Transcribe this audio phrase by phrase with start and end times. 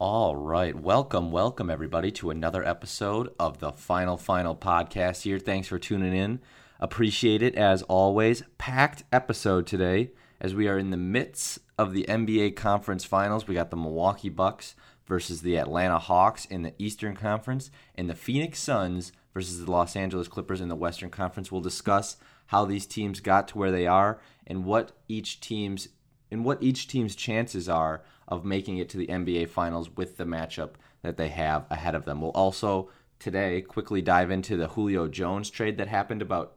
[0.00, 0.74] All right.
[0.74, 5.38] Welcome, welcome, everybody, to another episode of the Final Final podcast here.
[5.38, 6.40] Thanks for tuning in.
[6.78, 8.42] Appreciate it as always.
[8.56, 13.46] Packed episode today as we are in the midst of the NBA Conference Finals.
[13.46, 14.74] We got the Milwaukee Bucks
[15.06, 19.96] versus the Atlanta Hawks in the Eastern Conference and the Phoenix Suns versus the Los
[19.96, 21.52] Angeles Clippers in the Western Conference.
[21.52, 25.88] We'll discuss how these teams got to where they are and what each team's
[26.30, 30.24] and what each team's chances are of making it to the NBA Finals with the
[30.24, 30.70] matchup
[31.02, 32.20] that they have ahead of them.
[32.20, 36.56] We'll also today quickly dive into the Julio Jones trade that happened about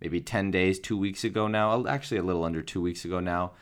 [0.00, 3.52] maybe 10 days, two weeks ago now, actually a little under two weeks ago now.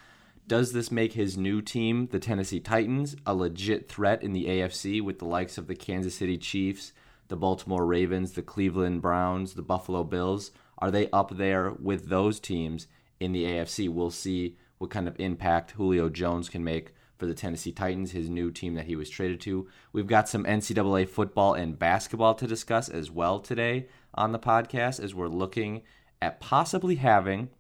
[0.47, 5.01] Does this make his new team, the Tennessee Titans, a legit threat in the AFC
[5.01, 6.93] with the likes of the Kansas City Chiefs,
[7.29, 10.51] the Baltimore Ravens, the Cleveland Browns, the Buffalo Bills?
[10.79, 12.89] Are they up there with those teams
[13.21, 13.89] in the AFC?
[13.89, 18.31] We'll see what kind of impact Julio Jones can make for the Tennessee Titans, his
[18.31, 19.69] new team that he was traded to.
[19.93, 24.99] We've got some NCAA football and basketball to discuss as well today on the podcast
[25.05, 25.83] as we're looking
[26.23, 27.51] at possibly having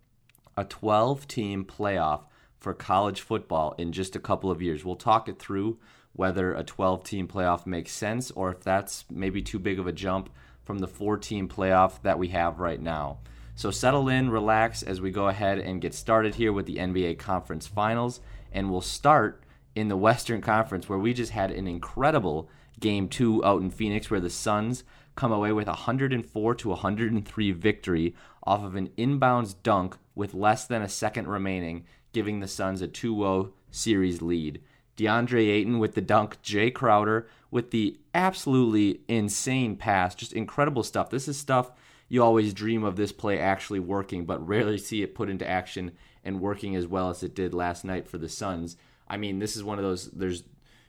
[0.57, 2.23] a 12 team playoff
[2.59, 4.83] for college football in just a couple of years.
[4.83, 5.79] We'll talk it through
[6.15, 9.93] whether a 12 team playoff makes sense or if that's maybe too big of a
[9.93, 10.31] jump
[10.63, 13.19] from the four team playoff that we have right now.
[13.55, 17.19] So settle in, relax as we go ahead and get started here with the NBA
[17.19, 18.21] Conference Finals.
[18.53, 23.45] And we'll start in the Western Conference where we just had an incredible game two
[23.45, 28.75] out in Phoenix where the Suns come away with 104 to 103 victory off of
[28.75, 33.53] an inbounds dunk with less than a second remaining, giving the Suns a 2 0
[33.71, 34.63] series lead.
[34.97, 41.11] DeAndre Ayton with the dunk, Jae Crowder with the absolutely insane pass, just incredible stuff.
[41.11, 41.73] This is stuff
[42.11, 45.93] you always dream of this play actually working, but rarely see it put into action
[46.25, 48.77] and working as well as it did last night for the Suns.
[49.11, 50.11] I mean, this is one of those.
[50.11, 50.45] There's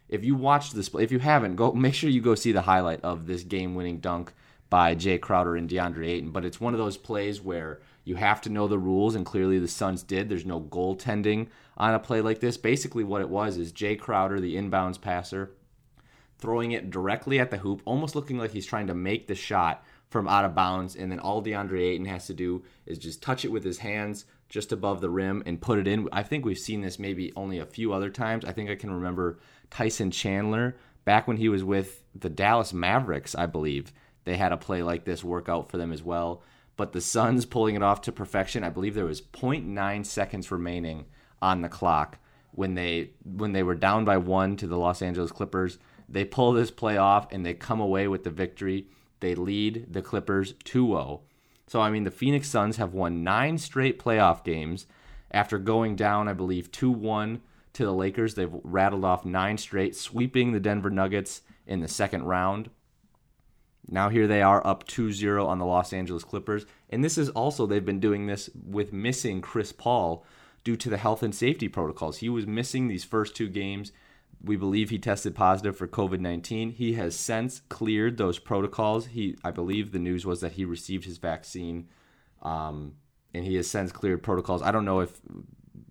[0.08, 2.62] if you watch this, play, if you haven't, go make sure you go see the
[2.62, 4.34] highlight of this game-winning dunk
[4.70, 6.32] by Jae Crowder and DeAndre Ayton.
[6.32, 9.58] But it's one of those plays where you have to know the rules, and clearly
[9.58, 10.30] the Suns did.
[10.30, 12.58] There's no goaltending on a play like this.
[12.58, 15.52] Basically, what it was is Jae Crowder, the inbounds passer,
[16.38, 19.84] throwing it directly at the hoop, almost looking like he's trying to make the shot
[20.10, 23.46] from out of bounds, and then all DeAndre Ayton has to do is just touch
[23.46, 26.08] it with his hands just above the rim and put it in.
[26.12, 28.44] I think we've seen this maybe only a few other times.
[28.44, 29.40] I think I can remember
[29.72, 30.76] Tyson Chandler
[31.06, 33.94] back when he was with the Dallas Mavericks, I believe.
[34.26, 36.44] They had a play like this work out for them as well.
[36.76, 38.64] But the Suns pulling it off to perfection.
[38.64, 41.06] I believe there was 0.9 seconds remaining
[41.42, 42.20] on the clock
[42.52, 45.80] when they when they were down by one to the Los Angeles Clippers.
[46.10, 48.88] They pull this play off and they come away with the victory.
[49.22, 51.22] They lead the Clippers 2 0.
[51.72, 54.88] So, I mean, the Phoenix Suns have won nine straight playoff games
[55.32, 57.40] after going down, I believe, 2 1
[57.72, 58.36] to the Lakers.
[58.36, 62.72] They've rattled off nine straight, sweeping the Denver Nuggets in the second round.
[63.88, 66.66] Now, here they are up 2 0 on the Los Angeles Clippers.
[66.90, 70.26] And this is also, they've been doing this with missing Chris Paul
[70.66, 72.18] due to the health and safety protocols.
[72.18, 73.94] He was missing these first two games.
[74.44, 76.72] We believe he tested positive for COVID 19.
[76.72, 79.08] He has since cleared those protocols.
[79.08, 81.90] He, I believe the news was that he received his vaccine
[82.42, 82.94] um,
[83.34, 84.62] and he has since cleared protocols.
[84.62, 85.20] I don't know if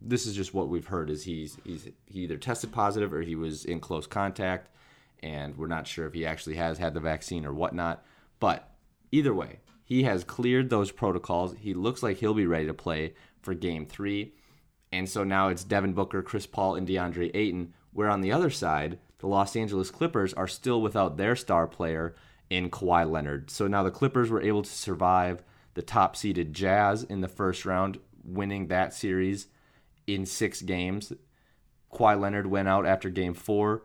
[0.00, 3.36] this is just what we've heard is he's, he's he either tested positive or he
[3.36, 4.70] was in close contact
[5.22, 8.04] and we're not sure if he actually has had the vaccine or whatnot.
[8.38, 8.68] But
[9.12, 11.54] either way, he has cleared those protocols.
[11.58, 14.34] He looks like he'll be ready to play for game three.
[14.92, 18.50] And so now it's Devin Booker, Chris Paul, and DeAndre Ayton where on the other
[18.50, 22.14] side, the Los Angeles Clippers are still without their star player
[22.48, 23.50] in Kawhi Leonard.
[23.50, 25.42] So now the Clippers were able to survive
[25.74, 29.46] the top seeded Jazz in the first round, winning that series
[30.06, 31.12] in six games.
[31.92, 33.84] Kawhi Leonard went out after game four.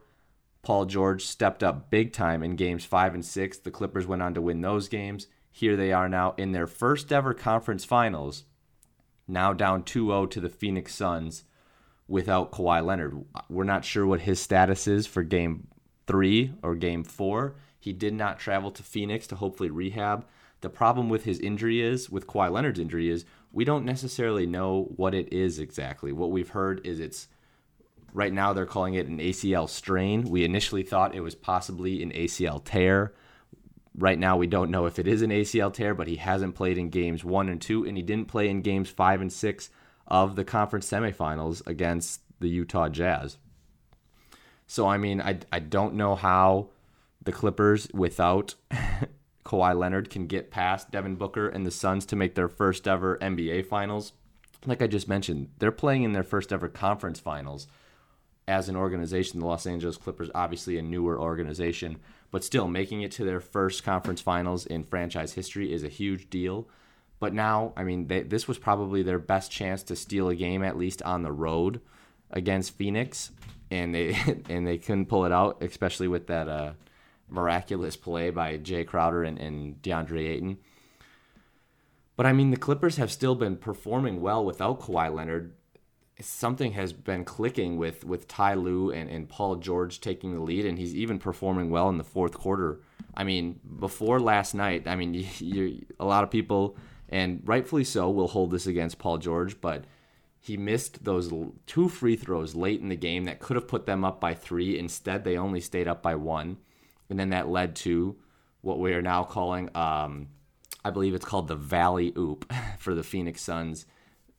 [0.61, 3.57] Paul George stepped up big time in games five and six.
[3.57, 5.27] The Clippers went on to win those games.
[5.51, 8.43] Here they are now in their first ever conference finals,
[9.27, 11.43] now down 2 0 to the Phoenix Suns
[12.07, 13.25] without Kawhi Leonard.
[13.49, 15.67] We're not sure what his status is for game
[16.07, 17.55] three or game four.
[17.79, 20.25] He did not travel to Phoenix to hopefully rehab.
[20.61, 24.91] The problem with his injury is, with Kawhi Leonard's injury, is we don't necessarily know
[24.95, 26.11] what it is exactly.
[26.11, 27.27] What we've heard is it's
[28.13, 30.23] right now they're calling it an ACL strain.
[30.23, 33.13] We initially thought it was possibly an ACL tear.
[33.97, 36.77] Right now, we don't know if it is an ACL tear, but he hasn't played
[36.77, 39.69] in games one and two, and he didn't play in games five and six
[40.07, 43.37] of the conference semifinals against the Utah Jazz.
[44.67, 46.69] So I mean, I I don't know how
[47.21, 48.55] the Clippers without
[49.45, 53.17] Kawhi Leonard can get past Devin Booker and the Suns to make their first ever
[53.19, 54.13] NBA finals.
[54.65, 57.67] Like I just mentioned, they're playing in their first ever conference finals.
[58.47, 59.39] as an organization.
[59.39, 61.97] The Los Angeles Clippers, obviously a newer organization,
[62.31, 66.29] but still making it to their first conference finals in franchise history is a huge
[66.29, 66.67] deal.
[67.19, 70.63] But now, I mean, they, this was probably their best chance to steal a game,
[70.63, 71.81] at least on the road
[72.29, 73.31] against Phoenix,
[73.71, 74.15] and they
[74.49, 76.73] and they couldn't pull it out, especially with that uh,
[77.29, 80.57] miraculous play by Jae Crowder and, and DeAndre Ayton.
[82.15, 85.53] But I mean, the Clippers have still been performing well without Kawhi Leonard.
[86.21, 90.65] Something has been clicking with with Ty Lue and, and Paul George taking the lead,
[90.65, 92.79] and he's even performing well in the fourth quarter.
[93.17, 96.77] I mean, before last night, I mean, you, you, a lot of people,
[97.15, 99.85] and rightfully so, will hold this against Paul George, but
[100.39, 101.31] he missed those
[101.65, 104.77] two free throws late in the game that could have put them up by three.
[104.77, 106.57] Instead, they only stayed up by one,
[107.09, 108.15] and then that led to
[108.61, 110.27] what we are now calling um,
[110.85, 113.87] I believe it's called the Valley Oop for the Phoenix Suns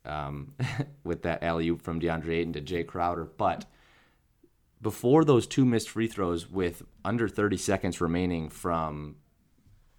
[0.05, 0.55] um,
[1.05, 3.25] with that alley oop from DeAndre Ayton to Jae Crowder.
[3.25, 3.64] But
[4.81, 9.17] before those two missed free throws with under 30 seconds remaining from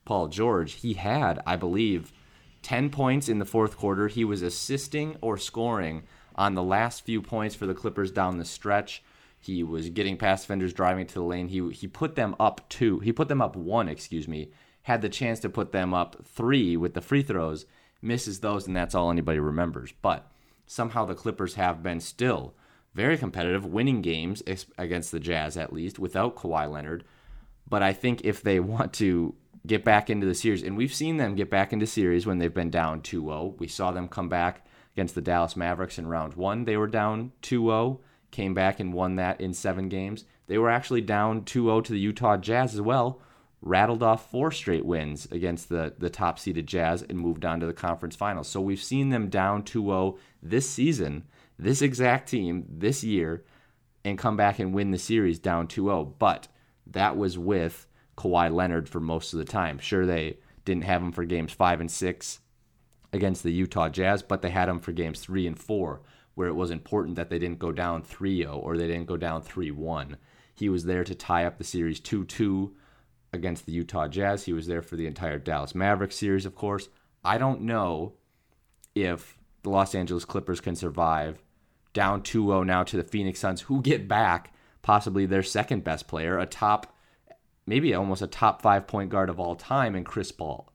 [0.05, 2.13] Paul George, he had, I believe,
[2.61, 4.07] 10 points in the fourth quarter.
[4.07, 6.03] He was assisting or scoring
[6.35, 9.03] on the last few points for the Clippers down the stretch.
[9.39, 11.47] He was getting past defenders, driving to the lane.
[11.47, 12.99] He he put them up two.
[12.99, 14.51] He put them up one, excuse me,
[14.83, 17.65] had the chance to put them up three with the free throws,
[18.01, 19.93] misses those, and that's all anybody remembers.
[20.01, 20.31] But
[20.65, 22.55] somehow the Clippers have been still
[22.93, 24.41] very competitive, winning games
[24.77, 27.03] against the Jazz at least without Kawhi Leonard.
[27.69, 29.35] But I think if they want to
[29.67, 32.53] get back into the series, and we've seen them get back into series when they've
[32.53, 33.55] been down 2 0.
[33.59, 36.65] We saw them come back against the Dallas Mavericks in round one.
[36.65, 37.99] They were down 2 0,
[38.31, 40.25] came back and won that in seven games.
[40.47, 43.21] They were actually down 2 0 to the Utah Jazz as well
[43.61, 47.65] rattled off four straight wins against the, the top seeded Jazz and moved on to
[47.65, 48.47] the conference finals.
[48.47, 51.25] So we've seen them down 2 0 this season,
[51.57, 53.43] this exact team this year,
[54.05, 56.15] and come back and win the series down 2 0.
[56.19, 56.47] But
[56.85, 57.87] that was with
[58.17, 59.77] Kawhi Leonard for most of the time.
[59.79, 62.39] Sure, they didn't have him for games five and six
[63.13, 66.01] against the Utah Jazz, but they had him for games three and four,
[66.35, 69.17] where it was important that they didn't go down 3 0 or they didn't go
[69.17, 70.17] down 3 1.
[70.53, 72.75] He was there to tie up the series 2 2
[73.33, 74.45] against the Utah Jazz.
[74.45, 76.89] He was there for the entire Dallas Mavericks series, of course.
[77.23, 78.13] I don't know
[78.95, 81.43] if the Los Angeles Clippers can survive
[81.93, 86.07] down 2 0 now to the Phoenix Suns, who get back possibly their second best
[86.07, 86.95] player, a top,
[87.67, 90.71] maybe almost a top five point guard of all time, in Chris Paul.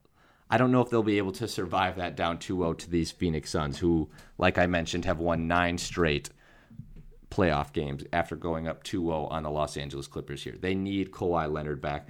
[0.49, 3.11] I don't know if they'll be able to survive that down 2 0 to these
[3.11, 6.29] Phoenix Suns, who, like I mentioned, have won nine straight
[7.31, 10.57] playoff games after going up 2 0 on the Los Angeles Clippers here.
[10.61, 12.07] They need Kawhi Leonard back.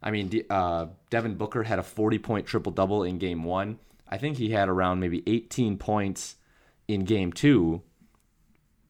[0.00, 3.78] I mean, uh, Devin Booker had a 40 point triple double in game one.
[4.08, 6.36] I think he had around maybe 18 points
[6.86, 7.82] in game two.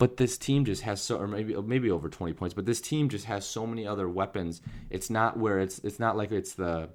[0.02, 2.54] But this team just has so, or maybe maybe over 20 points.
[2.54, 4.60] But this team just has so many other weapons.
[4.90, 6.88] It's not where it's it's not like it's the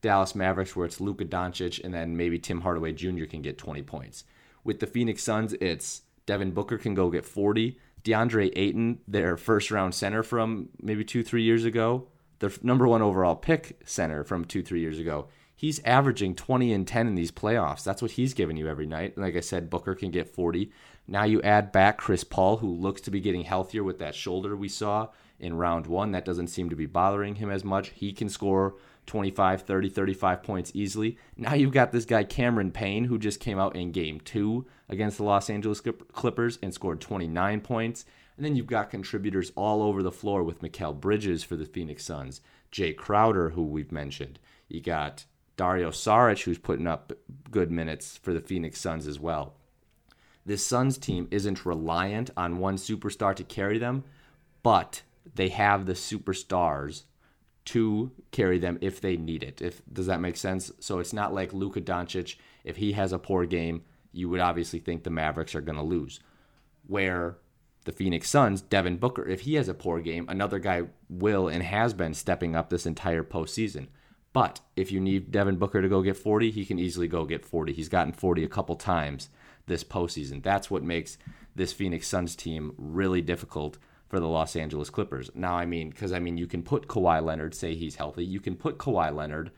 [0.00, 3.26] Dallas Mavericks where it's Luka Doncic and then maybe Tim Hardaway Jr.
[3.26, 4.24] can get 20 points.
[4.64, 7.78] With the Phoenix Suns, it's Devin Booker can go get 40.
[8.04, 12.08] DeAndre Ayton, their first round center from maybe two three years ago,
[12.38, 15.28] the number one overall pick center from two, three years ago.
[15.54, 17.84] He's averaging 20 and 10 in these playoffs.
[17.84, 19.18] That's what he's giving you every night.
[19.18, 20.72] Like I said, Booker can get 40.
[21.06, 24.56] Now you add back Chris Paul, who looks to be getting healthier with that shoulder
[24.56, 25.08] we saw
[25.40, 26.12] in round one.
[26.12, 27.90] That doesn't seem to be bothering him as much.
[27.90, 31.18] He can score 25, 30, 35 points easily.
[31.36, 35.16] Now you've got this guy, Cameron Payne, who just came out in game two against
[35.16, 38.04] the Los Angeles Clippers and scored 29 points.
[38.36, 42.04] And then you've got contributors all over the floor with Mikal Bridges for the Phoenix
[42.04, 42.40] Suns,
[42.72, 44.38] Jae Crowder, who we've mentioned.
[44.68, 45.24] You got
[45.56, 47.12] Dario Saric, who's putting up
[47.50, 49.56] good minutes for the Phoenix Suns as well.
[50.50, 54.02] This Suns team isn't reliant on one superstar to carry them,
[54.64, 55.02] but
[55.36, 57.04] they have the superstars
[57.66, 59.62] to carry them if they need it.
[59.62, 60.72] If does that make sense?
[60.80, 62.34] So it's not like Luka Doncic.
[62.64, 65.84] If he has a poor game, you would obviously think the Mavericks are going to
[65.84, 66.18] lose.
[66.88, 67.38] Where
[67.84, 71.62] the Phoenix Suns, Devin Booker, if he has a poor game, another guy will and
[71.62, 73.86] has been stepping up this entire postseason.
[74.32, 77.44] But if you need Devin Booker to go get 40, he can easily go get
[77.44, 77.72] 40.
[77.72, 79.28] He's gotten 40 a couple times
[79.70, 80.42] this postseason.
[80.42, 81.16] That's what makes
[81.54, 85.30] this Phoenix Suns team really difficult for the Los Angeles Clippers.
[85.34, 88.40] Now, I mean, because I mean, you can put Kawhi Leonard, say he's healthy, you
[88.40, 89.52] can put Kawhi Leonard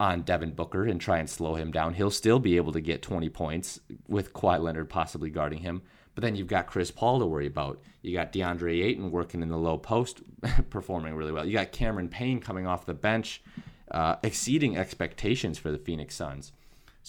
[0.00, 1.92] on Devin Booker and try and slow him down.
[1.92, 5.82] He'll still be able to get 20 points with Kawhi Leonard possibly guarding him.
[6.14, 7.80] But then you've got Chris Paul to worry about.
[8.00, 10.22] You got DeAndre Ayton working in the low post,
[10.70, 11.44] performing really well.
[11.44, 13.42] You got Cameron Payne coming off the bench,
[13.90, 16.52] uh, exceeding expectations for the Phoenix Suns.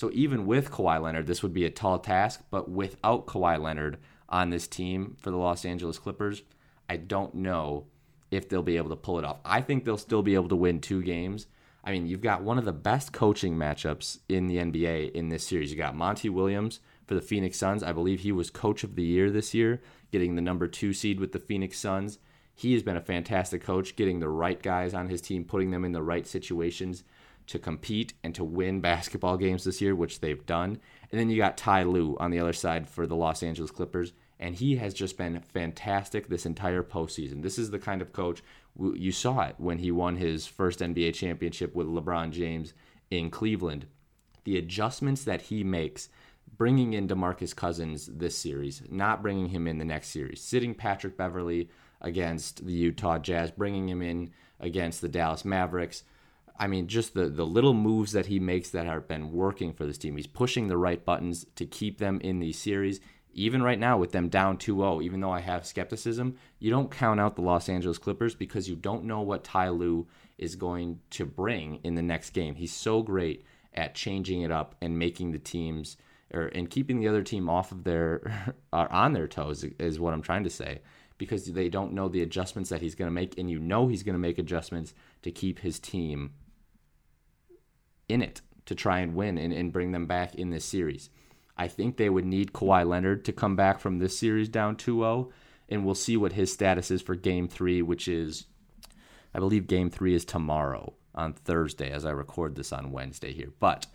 [0.02, 2.42] So even with Kawhi Leonard, this would be a tall task.
[2.50, 6.42] But without Kawhi Leonard on this team for the Los Angeles Clippers,
[6.90, 7.86] I don't know
[8.32, 9.38] if they'll be able to pull it off.
[9.46, 11.46] I think they'll still be able to win two games.
[11.84, 15.46] I mean, you've got one of the best coaching matchups in the NBA in this
[15.46, 15.70] series.
[15.70, 17.84] You got Monty Williams for the Phoenix Suns.
[17.84, 21.20] I believe he was coach of the year this year, getting the number two seed
[21.20, 22.18] with the Phoenix Suns.
[22.56, 25.86] He has been a fantastic coach, getting the right guys on his team, putting them
[25.86, 27.04] in the right situations
[27.48, 30.80] to compete and to win basketball games this year, which they've done.
[31.12, 34.14] And then you got Ty Lue on the other side for the Los Angeles Clippers
[34.42, 37.44] and he has just been fantastic this entire postseason.
[37.44, 38.42] This is the kind of coach
[38.96, 42.74] you saw it when he won his first NBA championship with LeBron James
[43.12, 43.86] in Cleveland.
[44.44, 46.10] The adjustments that he makes,
[46.58, 51.16] bringing in DeMarcus Cousins this series, not bringing him in the next series, sitting Patrick
[51.16, 51.70] Beverley
[52.02, 56.04] against the Utah Jazz, bringing him in against the Dallas Mavericks.
[56.62, 59.86] I mean, just the, the little moves that he makes that have been working for
[59.86, 60.16] this team.
[60.16, 63.02] He's pushing the right buttons to keep them in these series
[63.34, 67.20] even right now with them down 2-0, even though I have skepticism, you don't count
[67.20, 71.26] out the Los Angeles Clippers because you don't know what Ty Lue is going to
[71.26, 72.56] bring in the next game.
[72.56, 75.96] He's so great at changing it up and making the teams
[76.34, 80.14] or and keeping the other team off of their or on their toes is what
[80.14, 80.82] I'm trying to say
[81.18, 84.04] because they don't know the adjustments that he's going to make and you know he's
[84.04, 86.32] going to make adjustments to keep his team
[88.12, 91.10] in it to try and win and, and bring them back in this series.
[91.58, 95.00] I think they would need Kawhi Leonard to come back from this series down 2
[95.00, 95.32] 0.
[95.70, 98.46] And we'll see what his status is for game three, which is,
[99.34, 103.52] I believe, game three is tomorrow on Thursday as I record this on Wednesday here.
[103.60, 103.88] But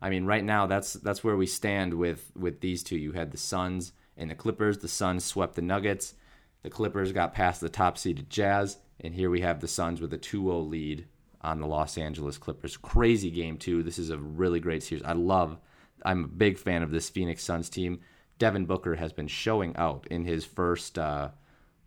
[0.00, 2.98] I mean, right now that's that's where we stand with with these two.
[2.98, 4.78] You had the Suns and the Clippers.
[4.78, 6.14] The Suns swept the Nuggets.
[6.62, 10.12] The Clippers got past the top seeded Jazz, and here we have the Suns with
[10.12, 11.06] a 2-0 lead
[11.42, 12.76] on the Los Angeles Clippers.
[12.76, 13.82] Crazy game too.
[13.82, 15.04] This is a really great series.
[15.04, 15.58] I love
[16.04, 18.00] I'm a big fan of this Phoenix Suns team.
[18.38, 21.28] Devin Booker has been showing out in his first uh,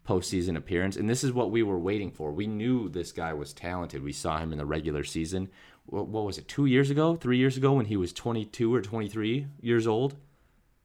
[0.08, 2.32] postseason appearance, and this is what we were waiting for.
[2.32, 4.04] We knew this guy was talented.
[4.04, 5.50] We saw him in the regular season.
[5.86, 6.48] What, what was it?
[6.48, 10.16] Two years ago, three years ago, when he was 22 or 23 years old.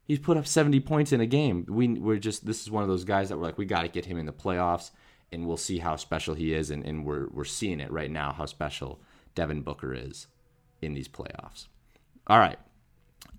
[0.04, 1.64] He's put up 70 points in a game.
[1.68, 3.88] We we're just this is one of those guys that we're like we got to
[3.88, 4.90] get him in the playoffs,
[5.32, 8.32] and we'll see how special he is, and, and we're we're seeing it right now
[8.32, 9.00] how special
[9.34, 10.26] Devin Booker is
[10.80, 11.66] in these playoffs.
[12.26, 12.58] All right,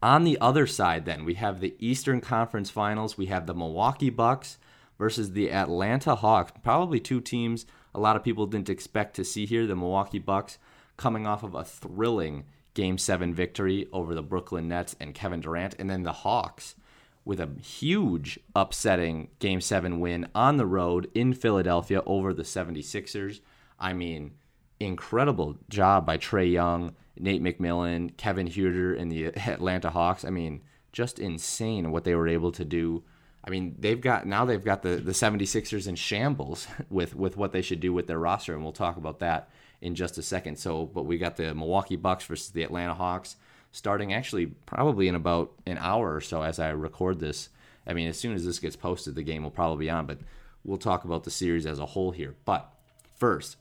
[0.02, 3.18] on the other side, then, we have the Eastern Conference Finals.
[3.18, 4.58] We have the Milwaukee Bucks
[4.98, 6.52] versus the Atlanta Hawks.
[6.64, 9.68] Probably two teams a lot of people didn't expect to see here.
[9.68, 10.58] The Milwaukee Bucks
[10.98, 15.76] coming off of a thrilling Game 7 victory over the Brooklyn Nets and Kevin Durant.
[15.78, 16.76] And then the Hawks
[17.24, 23.42] with a huge upsetting Game 7 win on the road in Philadelphia over the 76ers.
[23.80, 24.32] I mean,
[24.80, 30.26] incredible job by Trae Young Nate McMillan, Kevin Huerter, and the Atlanta Hawks.
[30.26, 30.62] I mean,
[30.92, 33.04] just insane what they were able to do.
[33.44, 37.52] I mean, they've got now they've got the the 76ers in shambles with with what
[37.52, 39.50] they should do with their roster, and we'll talk about that
[39.82, 40.58] in just a second.
[40.58, 43.36] So, but we got the Milwaukee Bucks versus the Atlanta Hawks
[43.72, 47.50] starting actually probably in about an hour or so as I record this.
[47.88, 50.20] I mean, as soon as this gets posted, the game will probably be on, but
[50.64, 52.36] we'll talk about the series as a whole here.
[52.46, 52.72] But
[53.16, 53.58] first,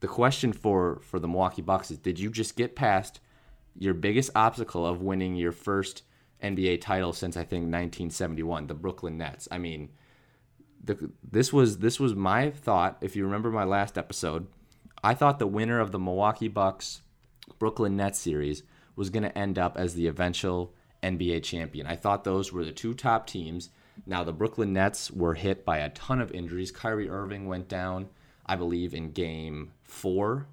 [0.00, 3.20] the question for for the Milwaukee Bucks is: Did you just get past
[3.78, 6.02] your biggest obstacle of winning your first
[6.42, 9.48] NBA title since I think 1971, the Brooklyn Nets?
[9.50, 9.90] I mean,
[10.82, 12.96] the, this was this was my thought.
[13.00, 14.46] If you remember my last episode,
[15.02, 17.02] I thought the winner of the Milwaukee Bucks
[17.58, 18.62] Brooklyn Nets series
[18.96, 21.86] was going to end up as the eventual NBA champion.
[21.86, 23.70] I thought those were the two top teams.
[24.06, 26.70] Now the Brooklyn Nets were hit by a ton of injuries.
[26.70, 28.08] Kyrie Irving went down.
[28.48, 30.46] I believe, in game four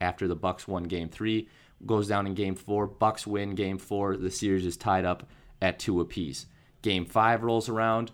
[0.00, 1.48] after the Bucks won game three.
[1.86, 2.86] Goes down in game four.
[2.86, 4.16] Bucks win game four.
[4.16, 5.28] The series is tied up
[5.60, 6.46] at two apiece.
[6.82, 8.10] Game five rolls around.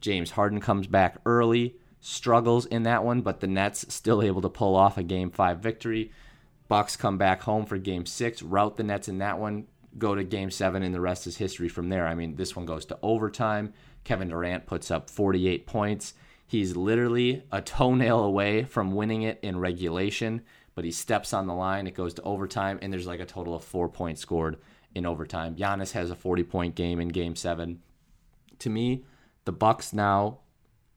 [0.00, 4.48] James Harden comes back early, struggles in that one, but the Nets still able to
[4.48, 6.12] pull off a game five victory.
[6.68, 9.66] Bucks come back home for game six, rout the Nets in that one,
[9.98, 12.06] go to game seven, and the rest is history from there.
[12.06, 13.72] I mean, this one goes to overtime.
[14.04, 16.14] Kevin Durant puts up 48 points.
[16.46, 20.42] He's literally a toenail away from winning it in regulation,
[20.74, 21.86] but he steps on the line.
[21.86, 24.58] It goes to overtime, and there's like a total of four points scored
[24.94, 25.56] in overtime.
[25.56, 27.80] Giannis has a 40 point game in game seven.
[28.60, 29.04] To me,
[29.44, 30.38] the Bucks now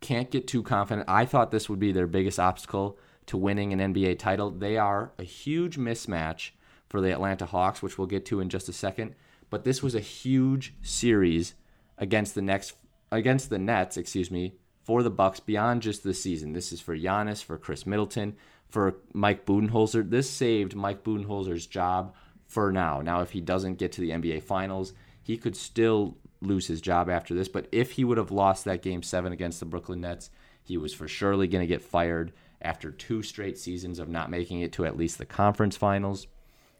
[0.01, 1.09] can't get too confident.
[1.09, 2.97] I thought this would be their biggest obstacle
[3.29, 4.50] to winning an NBA title.
[4.50, 6.51] They are a huge mismatch
[6.88, 9.13] for the Atlanta Hawks, which we'll get to in just a second.
[9.50, 11.53] But this was a huge series
[11.98, 12.74] against the next
[13.12, 16.53] against the Nets, excuse me, for the Bucks beyond just this season.
[16.53, 18.36] This is for Giannis, for Khris Middleton,
[18.67, 20.09] for Mike Budenholzer.
[20.09, 22.15] This saved Mike Budenholzer's job
[22.48, 23.01] for now.
[23.01, 27.09] Now, if he doesn't get to the NBA Finals, he could still lose his job
[27.09, 27.48] after this.
[27.48, 30.31] But if he would have lost that game seven against the Brooklyn Nets,
[30.63, 34.61] He was for surely going to get fired after two straight seasons of not making
[34.61, 36.27] it to at least the conference finals.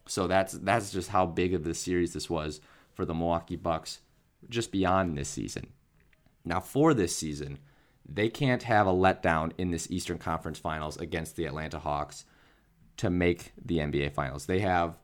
[0.08, 2.62] So that's that's just how big of the series this was
[2.94, 4.00] for the Milwaukee Bucks
[4.50, 5.68] just beyond this season.
[6.44, 7.60] Now for this season,
[8.08, 12.26] they can't have a letdown in this Eastern Conference Finals against the Atlanta Hawks
[12.98, 14.46] to make the NBA Finals.
[14.46, 14.98] They have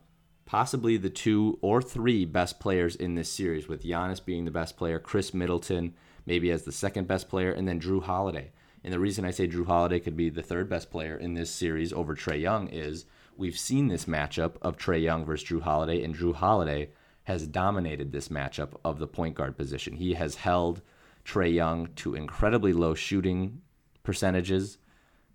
[0.44, 4.76] possibly the two or three best players in this series, with Giannis being the best
[4.76, 5.94] player, Khris Middleton
[6.26, 8.50] maybe as the second best player, and then Jrue Holiday.
[8.86, 11.50] And the reason I say Jrue Holiday could be the third best player in this
[11.50, 13.04] series over Trae Young is
[13.36, 16.90] we've seen this matchup of Trae Young versus Jrue Holiday, and Jrue Holiday
[17.24, 19.96] has dominated this matchup of the point guard position.
[19.96, 20.82] He has held
[21.24, 23.60] Trae Young to incredibly low shooting
[24.04, 24.78] percentages.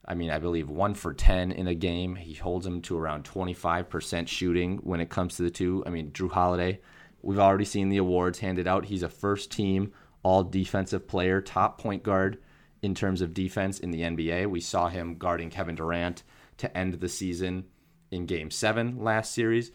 [0.05, 2.15] I mean, I believe one for 10 in a game.
[2.15, 5.84] He holds him to around 25% shooting when it comes to the two.
[5.86, 6.79] I mean, Jrue Holiday,
[7.22, 8.86] we've already seen the awards handed out.
[8.86, 9.91] He's a first team
[10.24, 12.38] all defensive player, top point guard
[12.81, 14.47] in terms of defense in the NBA.
[14.47, 16.23] We saw him guarding Kevin Durant
[16.57, 17.65] to end the season
[18.09, 19.71] in game seven last series.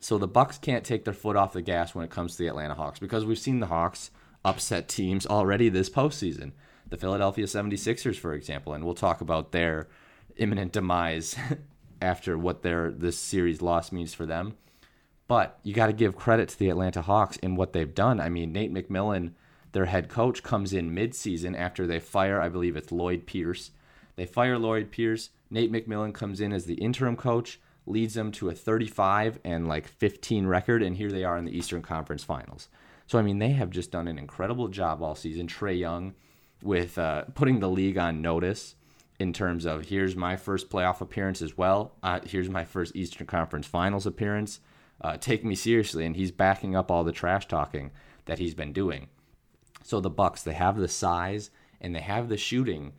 [0.00, 2.48] So the Bucks can't take their foot off the gas when it comes to the
[2.48, 4.10] Atlanta Hawks because we've seen the Hawks
[4.44, 6.52] upset teams already this postseason.
[6.88, 9.88] The Philadelphia 76ers, for example, and we'll talk about their
[10.36, 11.36] imminent demise
[12.02, 14.56] after what their this series loss means for them.
[15.28, 18.20] But you got to give credit to the Atlanta Hawks in what they've done.
[18.20, 19.32] I mean, Nate McMillan,
[19.72, 23.70] their head coach, comes in midseason after they fire, I believe it's Lloyd Pierce.
[24.16, 25.30] They fire Lloyd Pierce.
[25.50, 29.86] Nate McMillan comes in as the interim coach, leads them to a 35 and like
[29.86, 32.68] 15 record, and here they are in the Eastern Conference Finals.
[33.06, 35.46] So, I mean, they have just done an incredible job all season.
[35.46, 36.14] Trae Young
[36.62, 38.76] with uh, putting the league on notice
[39.18, 41.92] in terms of here's my first playoff appearance as well.
[42.02, 44.60] Uh, here's my first Eastern Conference Finals appearance.
[45.00, 47.90] Uh, take me seriously, and he's backing up all the trash talking
[48.26, 49.08] that he's been doing.
[49.82, 52.92] So the Bucks, they have the size and they have the shooting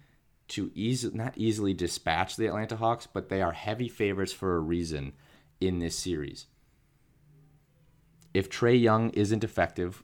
[0.50, 4.60] to easy, not easily dispatch the Atlanta Hawks, but they are heavy favorites for a
[4.60, 5.14] reason
[5.62, 6.48] in this series
[8.34, 10.04] if Trae Young isn't effective,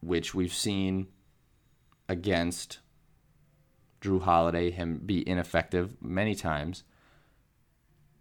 [0.00, 1.06] which we've seen
[2.08, 2.80] against
[4.00, 6.82] Jrue Holiday, him be ineffective many times,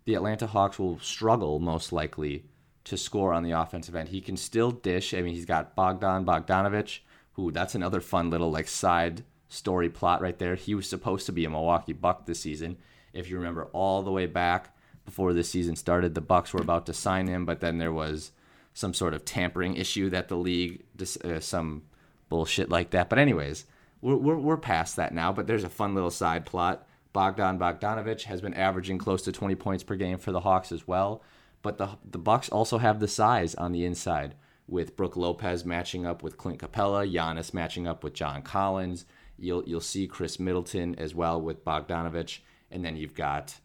[0.06, 2.46] the Atlanta Hawks will struggle most likely
[2.84, 4.10] to score on the offensive end.
[4.10, 5.14] He can still dish.
[5.14, 7.00] I mean, he's got Bogdan Bogdanovich,
[7.34, 10.56] who that's another fun little like side story plot right there.
[10.56, 12.78] He was supposed to be a Milwaukee Buck this season.
[13.14, 16.86] If you remember all the way back before the season started, the Bucks were about
[16.88, 18.32] to sign him, but then there was
[18.74, 20.84] some sort of tampering issue that the league,
[21.24, 21.84] uh, some
[22.30, 23.10] bullshit like that.
[23.10, 23.66] But anyways,
[24.02, 25.32] we're, we're, we're past that now.
[25.32, 26.88] But there's a fun little side plot.
[27.14, 30.88] Bogdan Bogdanovich has been averaging close to 20 points per game for the Hawks as
[30.88, 31.22] well.
[31.62, 34.36] But the the Bucks also have the size on the inside
[34.68, 39.06] with Brook Lopez matching up with Clint Capela, Giannis matching up with John Collins.
[39.38, 42.40] You'll you'll see Khris Middleton as well with Bogdanovich,
[42.72, 43.60] and then you've got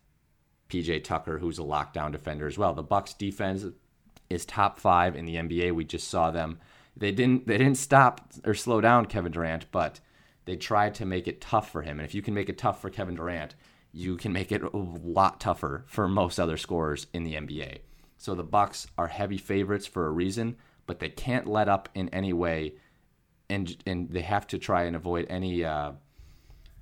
[0.68, 2.74] PJ Tucker, who's a lockdown defender as well.
[2.74, 3.64] The Bucks defense
[4.28, 5.74] is top five in the NBA.
[5.74, 6.58] We just saw them.
[6.96, 10.00] They didn't they didn't stop or slow down Kevin Durant, but
[10.44, 11.98] they tried to make it tough for him.
[11.98, 13.54] And if you can make it tough for Kevin Durant,
[13.92, 17.80] you can make it a lot tougher for most other scorers in the NBA.
[18.16, 20.56] So the Bucks are heavy favorites for a reason,
[20.88, 22.74] but they can't let up in any way,
[23.48, 25.92] and and they have to try and avoid any uh,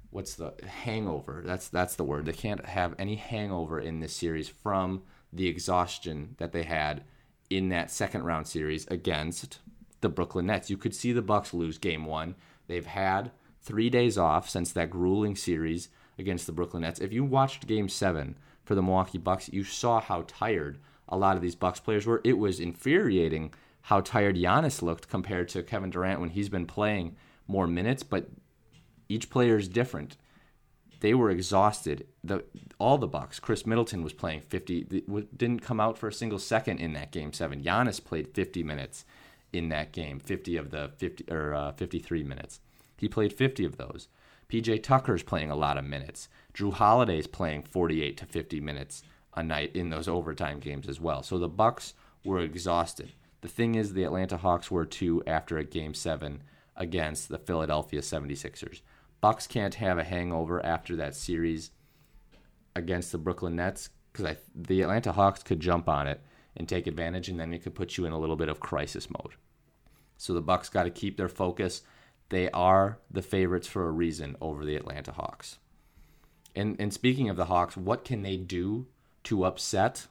[0.09, 1.43] what's the hangover?
[1.45, 2.25] That's that's the word.
[2.25, 7.05] They can't have any hangover in this series from the exhaustion that they had
[7.51, 9.59] in that second round series against
[10.01, 10.71] the Brooklyn Nets.
[10.71, 12.35] You could see the Bucks lose game 1.
[12.67, 13.31] They've had
[13.63, 15.89] 3 days off since that grueling series
[16.19, 17.01] against the Brooklyn Nets.
[17.01, 21.37] If you watched game 7 for the Milwaukee Bucks, you saw how tired a lot
[21.37, 22.21] of these Bucks players were.
[22.25, 23.53] It was infuriating
[23.87, 27.17] how tired Giannis looked compared to Kevin Durant when he's been playing
[27.49, 28.29] more minutes, but
[29.09, 30.17] each player is different
[31.01, 32.07] they were exhausted.
[32.25, 32.45] The
[32.79, 33.39] all the Bucks.
[33.39, 35.05] Khris Middleton was playing 50.
[35.37, 37.63] Didn't come out for a single second in that game seven.
[37.63, 39.05] Giannis played 50 minutes
[39.53, 40.19] in that game.
[40.19, 42.61] 50 of the 50 or uh, 53 minutes.
[42.97, 44.09] He played 50 of those.
[44.51, 46.29] PJ Tucker's playing a lot of minutes.
[46.55, 49.03] Jrue Holiday's playing 48 to 50 minutes
[49.35, 51.23] a night in those overtime games as well.
[51.23, 51.95] So the Bucks
[52.25, 53.13] were exhausted.
[53.41, 56.43] The thing is, the Atlanta Hawks were two after a game seven
[56.77, 58.81] against the Philadelphia 76ers.
[59.21, 61.71] Bucks can't have a hangover after that series
[62.75, 66.21] against the Brooklyn Nets because the Atlanta Hawks could jump on it
[66.57, 69.09] and take advantage, and then it could put you in a little bit of crisis
[69.11, 69.35] mode.
[70.17, 71.83] So the Bucks got to keep their focus.
[72.31, 75.59] They are the favorites for a reason over the Atlanta Hawks.
[76.55, 78.87] And and speaking of the Hawks, what can they do
[79.25, 80.07] to upset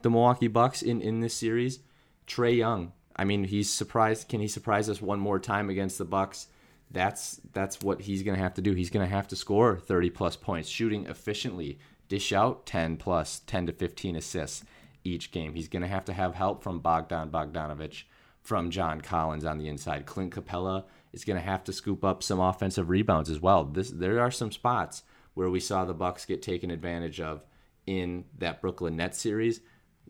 [0.00, 1.80] the Milwaukee Bucks in in this series?
[2.26, 2.92] Trae Young.
[3.16, 4.28] I mean, he's surprised.
[4.28, 6.46] Can he surprise us one more time against the Bucks?
[6.90, 8.74] that's that's what he's going to have to do.
[8.74, 11.78] He's going to have to score 30 plus points, shooting efficiently,
[12.08, 14.64] dish out 10 plus 10 to 15 assists
[15.04, 15.54] each game.
[15.54, 18.04] He's going to have to have help from Bogdan Bogdanovich,
[18.42, 20.06] from John Collins on the inside.
[20.06, 23.64] Clint Capela is going to have to scoop up some offensive rebounds as well.
[23.64, 25.04] This there are some spots
[25.34, 27.44] where we saw the Bucks get taken advantage of
[27.86, 29.60] in that Brooklyn Nets series.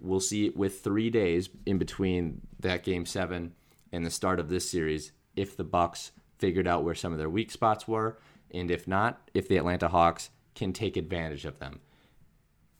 [0.00, 3.52] We'll see it with 3 days in between that game 7
[3.92, 7.28] and the start of this series if the Bucks figured out where some of their
[7.28, 8.18] weak spots were
[8.50, 11.80] and if not, if the Atlanta Hawks can take advantage of them.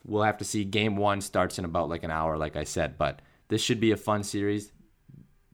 [0.05, 2.97] We'll have to see game 1 starts in about like an hour like I said,
[2.97, 4.73] but this should be a fun series.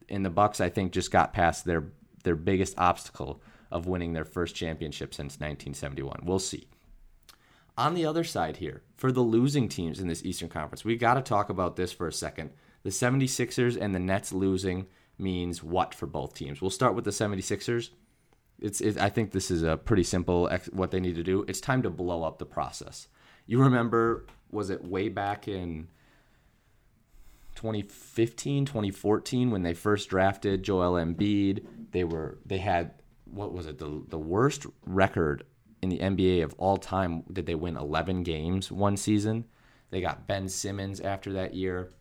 [0.09, 1.91] And the Bucks I think just got past their
[2.23, 6.21] their biggest obstacle of winning their first championship since 1971.
[6.23, 6.67] We'll see.
[7.77, 11.13] On the other side here, for the losing teams in this Eastern Conference, we got
[11.13, 12.49] to talk about this for a second.
[12.81, 14.87] The 76ers and the Nets losing
[15.19, 16.59] means what for both teams?
[16.59, 17.89] We'll start with the 76ers.
[18.59, 21.45] It's, it, I think this is a pretty simple ex- what they need to do.
[21.47, 23.07] It's time to blow up the process.
[23.45, 25.87] You remember, was it way back in
[27.55, 31.65] 2015, 2014 when they first drafted Joel Embiid?
[31.91, 32.91] They were they had
[33.25, 35.43] what was it the the worst record
[35.81, 37.23] in the NBA of all time.
[37.31, 39.45] Did they win 11 games one season?
[39.89, 41.91] They got Ben Simmons after that year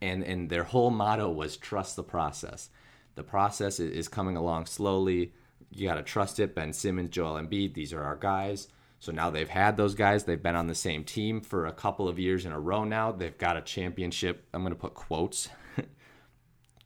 [0.00, 2.70] and and their whole motto was trust the process.
[3.14, 5.32] The process is coming along slowly.
[5.70, 6.54] You got to trust it.
[6.54, 8.68] Ben Simmons, Joel Embiid, these are our guys.
[8.98, 10.24] So now they've had those guys.
[10.24, 13.12] They've been on the same team for a couple of years in a row now.
[13.12, 14.46] They've got a championship.
[14.52, 15.48] I'm going to put quotes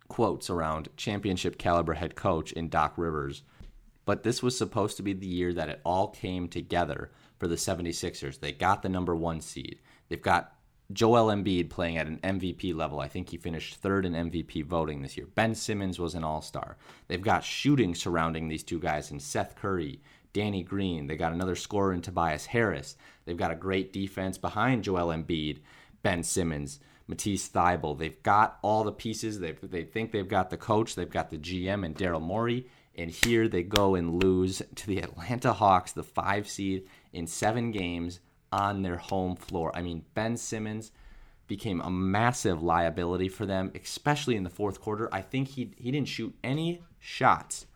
[0.09, 3.43] quotes around championship caliber head coach in Doc Rivers.
[4.05, 7.57] But this was supposed to be the year that it all came together for the
[7.57, 8.41] 76ers.
[8.41, 9.81] They got the number 1 seed.
[10.09, 10.55] They've got
[10.93, 13.01] Joel Embiid playing at an MVP level.
[13.01, 15.27] I think he finished third in MVP voting this year.
[15.35, 16.77] Ben Simmons was an all star.
[17.09, 20.01] They've got shooting surrounding these two guys in Seth Curry,
[20.35, 21.07] Danny Green.
[21.07, 22.97] They got another scorer in Tobias Harris.
[23.25, 25.61] They've got a great defense behind Joel Embiid,
[26.03, 27.99] Ben Simmons, Matisse Thybulle.
[27.99, 29.41] They've got all the pieces.
[29.41, 32.67] They, they think they've got the coach, they've got the GM and Daryl Morey.
[32.97, 37.71] And here they go and lose to the Atlanta Hawks, the five seed, in seven
[37.71, 38.21] games
[38.53, 39.73] on their home floor.
[39.75, 40.93] I mean, Ben Simmons
[41.47, 45.09] became a massive liability for them, especially in the fourth quarter.
[45.13, 47.67] I think he he didn't shoot any shots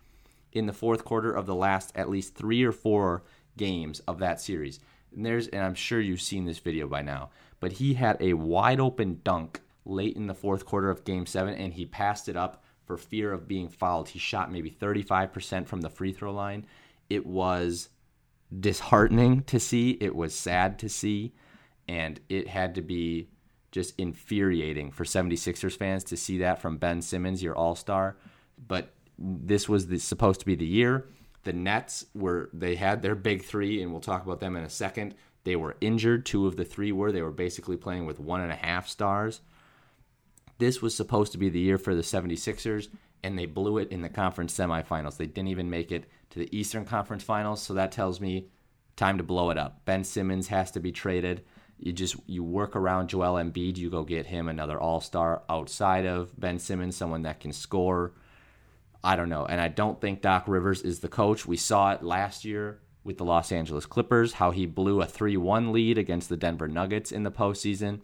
[0.51, 3.23] in the fourth quarter of the last at least 3 or 4
[3.57, 4.79] games of that series.
[5.15, 7.29] And there's and I'm sure you've seen this video by now,
[7.59, 11.53] but he had a wide open dunk late in the fourth quarter of game 7
[11.53, 14.09] and he passed it up for fear of being fouled.
[14.09, 16.65] He shot maybe 35% from the free throw line.
[17.07, 17.89] It was
[18.59, 19.91] disheartening to see.
[20.01, 21.35] It was sad to see.
[21.87, 23.29] And it had to be
[23.71, 28.17] just infuriating for 76ers fans to see that from Ben Simmons, your all star.
[28.67, 31.09] But this was the, supposed to be the year.
[31.43, 34.69] The Nets were, they had their big three, and we'll talk about them in a
[34.69, 35.13] second.
[35.43, 36.25] They were injured.
[36.25, 37.11] Two of the three were.
[37.11, 39.41] They were basically playing with one and a half stars.
[40.59, 42.89] This was supposed to be the year for the 76ers,
[43.23, 45.17] and they blew it in the conference semifinals.
[45.17, 47.61] They didn't even make it to the Eastern Conference Finals.
[47.61, 48.49] So that tells me
[48.95, 49.85] time to blow it up.
[49.85, 51.43] Ben Simmons has to be traded.
[51.79, 53.77] You just you work around Joel Embiid.
[53.77, 58.13] You go get him another All Star outside of Ben Simmons, someone that can score.
[59.01, 61.45] I don't know, and I don't think Doc Rivers is the coach.
[61.45, 65.37] We saw it last year with the Los Angeles Clippers, how he blew a 3
[65.37, 68.01] 1 lead against the Denver Nuggets in the postseason.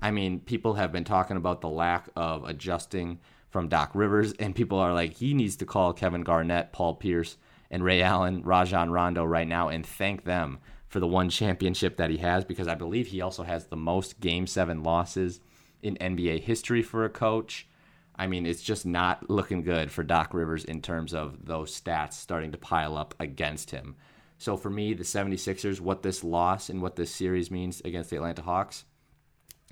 [0.00, 4.54] I mean, people have been talking about the lack of adjusting from Doc Rivers, and
[4.54, 7.36] people are like, he needs to call Kevin Garnett, Paul Pierce,
[7.70, 12.10] and Ray Allen, Rajon Rondo right now and thank them for the one championship that
[12.10, 15.40] he has because I believe he also has the most game seven losses
[15.82, 17.66] in NBA history for a coach.
[18.14, 22.14] I mean, it's just not looking good for Doc Rivers in terms of those stats
[22.14, 23.96] starting to pile up against him.
[24.38, 28.16] So for me, the 76ers, what this loss and what this series means against the
[28.16, 28.84] Atlanta Hawks,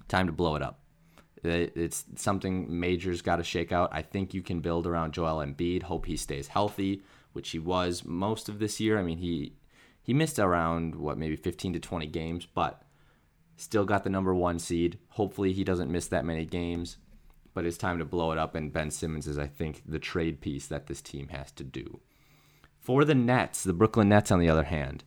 [0.08, 0.80] time to blow it up.
[1.42, 3.90] It's something major's got to shake out.
[3.92, 5.82] I think you can build around Joel Embiid.
[5.82, 7.02] Hope he stays healthy
[7.34, 8.98] which he was most of this year.
[8.98, 9.52] I mean, he
[10.02, 12.82] he missed around what maybe 15 to 20 games, but
[13.56, 14.98] still got the number one seed.
[15.10, 16.96] Hopefully, he doesn't miss that many games.
[17.52, 20.40] But it's time to blow it up, and Ben Simmons is, I think, the trade
[20.40, 22.00] piece that this team has to do.
[22.80, 25.04] For the Nets, the Brooklyn Nets, on the other hand,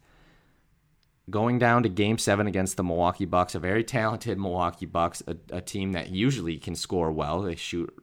[1.30, 5.36] going down to game seven against the Milwaukee Bucks, a very talented Milwaukee Bucks, a,
[5.52, 7.42] a, team that usually can score well.
[7.42, 7.94] They shoot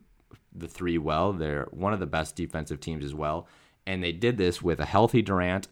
[0.55, 1.33] the three well.
[1.33, 3.49] They're one of the best defensive teams as well
[3.87, 5.69] and they did this with a healthy Durant.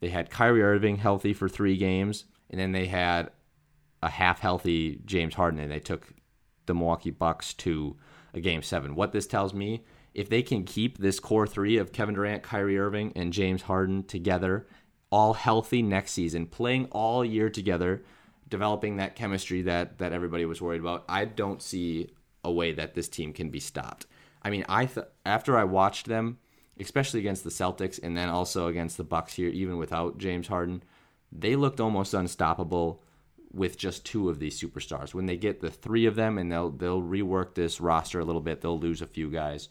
[0.00, 3.30] They had Kyrie Irving healthy for three games, and then they had
[4.02, 6.12] a half healthy James Harden, and they took
[6.66, 7.96] the Milwaukee Bucks to
[8.34, 8.94] a game seven.
[8.94, 9.84] What this tells me
[10.14, 14.02] if they can keep this core three of Kevin Durant, Kyrie Irving, and James Harden
[14.04, 14.66] together,
[15.12, 18.02] all healthy next season, playing all year together,
[18.48, 22.10] developing that chemistry that that everybody was worried about, I don't see
[22.42, 24.06] a way that this team can be stopped.
[24.42, 26.38] I mean, I th- after I watched them,
[26.80, 30.82] especially against the Celtics, and then also against the Bucks here, even without James Harden,
[31.30, 33.02] they looked almost unstoppable
[33.52, 35.12] with just two of these superstars.
[35.12, 38.40] When they get the three of them, and they'll they'll rework this roster a little
[38.40, 39.68] bit, they'll lose a few guys.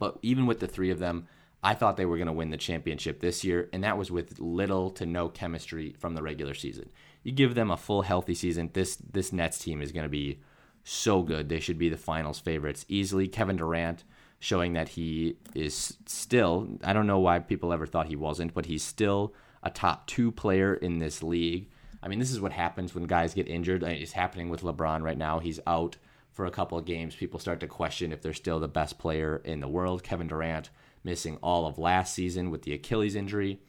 [0.00, 1.28] But even with the three of them,
[1.62, 4.38] I thought they were going to win the championship this year, and that was with
[4.38, 6.90] little to no chemistry from the regular season.
[7.24, 10.40] You give them a full healthy season, this this Nets team is going to be
[10.84, 11.48] so good.
[11.48, 13.28] They should be the finals favorites easily.
[13.28, 14.04] Kevin Durant
[14.38, 18.66] showing that he is still, I don't know why people ever thought he wasn't, but
[18.66, 21.68] he's still a top 2 player in this league.
[22.02, 23.82] I mean, this is what happens when guys get injured.
[23.82, 25.40] Uh, it's happening with LeBron right now.
[25.40, 25.96] He's out
[26.30, 29.42] for a couple of games, people start to question if they're still the best player
[29.44, 30.04] in the world.
[30.04, 30.70] Kevin Durant
[31.04, 33.60] missing all of last season with the Achilles injury.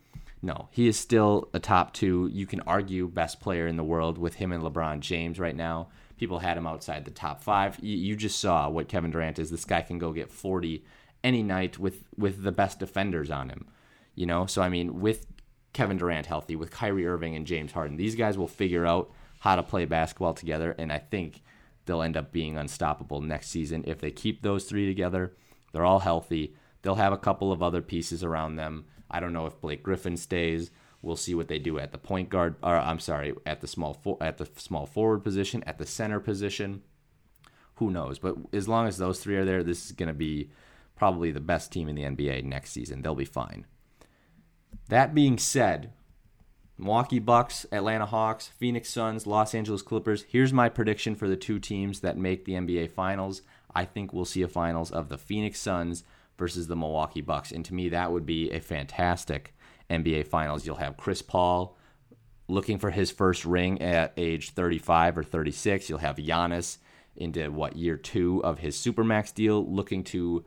[0.42, 2.30] No, he is still a top two.
[2.32, 5.90] You can argue best player in the world with him and LeBron James right now.
[6.18, 7.78] People had him outside the top five.
[7.82, 9.52] You, just saw what Kevin Durant is.
[9.52, 10.84] This guy can go get 40
[11.24, 13.68] any night with with the best defenders on him.
[14.16, 15.26] You know, so I mean, with
[15.74, 19.56] Kevin Durant healthy, with Kyrie Irving and James Harden, these guys will figure out how
[19.56, 20.76] to play basketball together.
[20.78, 21.42] And I think
[21.86, 25.34] they'll end up being unstoppable next season if they keep those three together.
[25.72, 26.56] They're all healthy.
[26.82, 28.86] They'll have a couple of other pieces around them.
[29.12, 30.72] I don't know if Blake Griffin stays.
[31.02, 33.94] We'll see what they do at the point guard, or I'm sorry, at the small
[33.94, 36.82] for, at the small forward position, at the center position.
[37.76, 38.20] Who knows?
[38.20, 40.50] But as long as those three are there, this is going to be
[40.98, 43.02] probably the best team in the NBA next season.
[43.02, 43.66] They'll be fine.
[44.90, 45.94] That being said,
[46.78, 50.26] Milwaukee Bucks, Atlanta Hawks, Phoenix Suns, Los Angeles Clippers.
[50.28, 53.42] Here's my prediction for the two teams that make the NBA Finals.
[53.74, 56.04] I think we'll see a finals of the Phoenix Suns
[56.40, 57.52] versus the Milwaukee Bucks.
[57.52, 59.54] And to me, that would be a fantastic
[59.90, 60.66] NBA Finals.
[60.66, 61.78] You'll have Chris Paul
[62.48, 65.88] looking for his first ring at age 35 or 36.
[65.88, 66.78] You'll have Giannis
[67.16, 70.44] into what year two of his supermax deal, looking to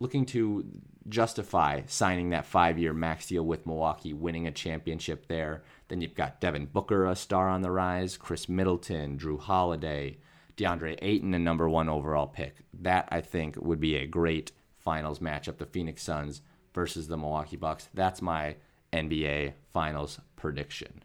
[0.00, 0.64] looking to
[1.08, 5.64] justify signing that five year max deal with Milwaukee, winning a championship there.
[5.88, 10.18] Then you've got Devin Booker, a star on the rise, Khris Middleton, Jrue Holiday,
[10.58, 12.56] DeAndre Ayton, a number one overall pick.
[12.80, 16.42] That, I think, would be a great finals matchup the Phoenix Suns
[16.74, 17.88] versus the Milwaukee Bucks.
[17.94, 18.56] That's my
[18.92, 21.02] NBA finals prediction.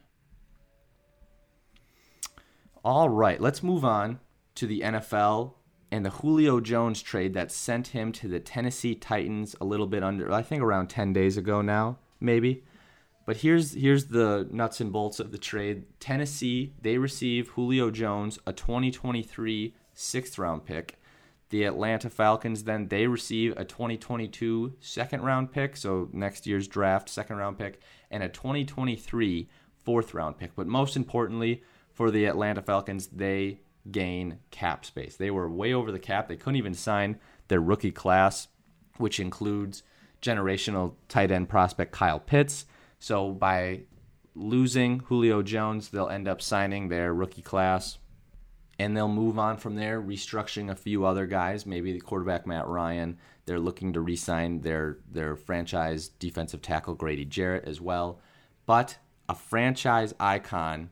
[2.84, 4.20] All right, let's move on
[4.56, 5.54] to the NFL
[5.90, 10.02] and the Julio Jones trade that sent him to the Tennessee Titans a little bit
[10.02, 12.64] under I think around 10 days ago now, maybe.
[13.26, 15.84] But here's here's the nuts and bolts of the trade.
[15.98, 21.00] Tennessee, they receive Julio Jones, a 2023 sixth round pick.
[21.50, 27.08] The Atlanta Falcons then they receive a 2022 second round pick, so next year's draft
[27.08, 29.48] second round pick, and a 2023
[29.84, 30.54] fourth round pick.
[30.54, 33.60] But most importantly, for the Atlanta Falcons, they
[33.90, 35.16] gain cap space.
[35.16, 36.28] They were way over the cap.
[36.28, 38.48] They couldn't even sign their rookie class,
[38.96, 39.82] which includes
[40.20, 42.66] generational tight end prospect Kyle Pitts.
[43.04, 43.82] So by
[44.34, 47.98] losing Julio Jones, they'll end up signing their rookie class
[48.78, 52.66] and they'll move on from there, restructuring a few other guys, maybe the quarterback Matt
[52.66, 53.18] Ryan.
[53.44, 58.20] They're looking to re-sign their their franchise defensive tackle Grady Jarrett as well.
[58.64, 58.96] But
[59.28, 60.88] a franchise icon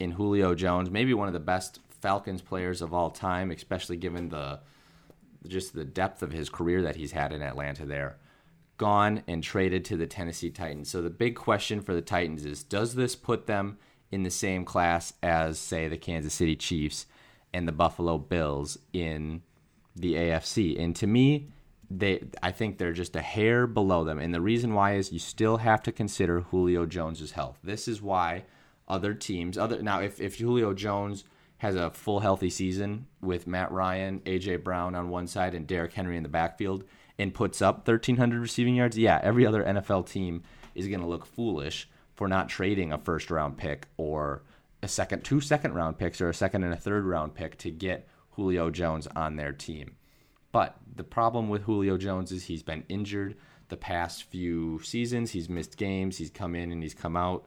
[0.00, 4.30] in Julio Jones, maybe one of the best Falcons players of all time, especially given
[4.30, 4.58] the
[5.46, 8.18] just the depth of his career that he's had in Atlanta there.
[8.78, 10.88] Gone and traded to the Tennessee Titans.
[10.88, 13.76] So the big question for the Titans is does this put them
[14.10, 17.06] in the same class as say the Kansas City Chiefs
[17.52, 19.42] and the Buffalo Bills in
[19.94, 20.80] the AFC?
[20.80, 21.48] And to me,
[21.90, 24.18] they I think they're just a hair below them.
[24.18, 27.58] And the reason why is you still have to consider Julio Jones's health.
[27.62, 28.44] This is why
[28.86, 29.58] other teams.
[29.58, 31.24] Other now, if if Julio Jones
[31.58, 35.92] has a full healthy season with Matt Ryan, AJ Brown on one side, and Derrick
[35.92, 36.84] Henry in the backfield,
[37.18, 40.42] and puts up 1,300 receiving yards, yeah, every other NFL team
[40.74, 44.42] is going to look foolish for not trading a first round pick or
[44.82, 47.70] a second, two second round picks or a second and a third round pick to
[47.70, 49.96] get Julio Jones on their team.
[50.52, 53.36] But the problem with Julio Jones is he's been injured
[53.68, 55.32] the past few seasons.
[55.32, 56.16] He's missed games.
[56.16, 57.46] He's come in and he's come out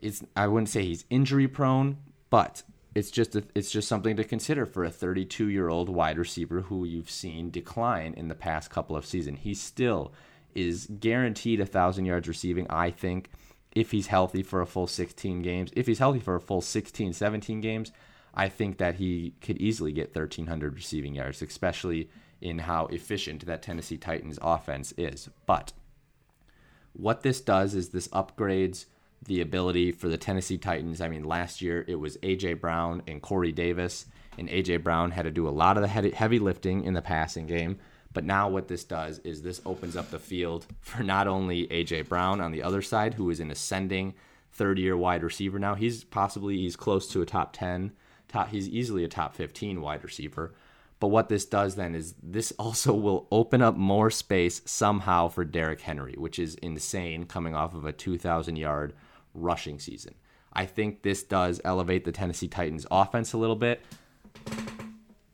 [0.00, 1.98] it's I wouldn't say he's injury prone,
[2.30, 2.62] but
[3.00, 6.60] it's just a, it's just something to consider for a 32 year old wide receiver
[6.60, 9.38] who you've seen decline in the past couple of seasons.
[9.40, 10.12] He still
[10.54, 12.66] is guaranteed a thousand yards receiving.
[12.68, 13.30] I think
[13.72, 17.14] if he's healthy for a full 16 games, if he's healthy for a full 16,
[17.14, 17.90] 17 games,
[18.34, 22.10] I think that he could easily get 1,300 receiving yards, especially
[22.42, 25.30] in how efficient that Tennessee Titans offense is.
[25.46, 25.72] But
[26.92, 28.84] what this does is this upgrades
[29.26, 31.00] the ability for the Tennessee Titans.
[31.00, 32.54] I mean, last year it was A.J.
[32.54, 34.06] Brown and Corey Davis,
[34.38, 34.78] and A.J.
[34.78, 37.78] Brown had to do a lot of the heavy lifting in the passing game.
[38.12, 42.02] But now what this does is this opens up the field for not only A.J.
[42.02, 44.14] Brown on the other side, who is an ascending
[44.52, 45.74] third year wide receiver now.
[45.74, 47.92] He's possibly he's close to a top 10,
[48.28, 50.54] top, he's easily a top 15 wide receiver.
[50.98, 55.44] But what this does then is this also will open up more space somehow for
[55.44, 58.92] Derrick Henry, which is insane coming off of a 2,000 yard
[59.34, 60.14] rushing season.
[60.52, 63.80] I think this does elevate the Tennessee Titans offense a little bit,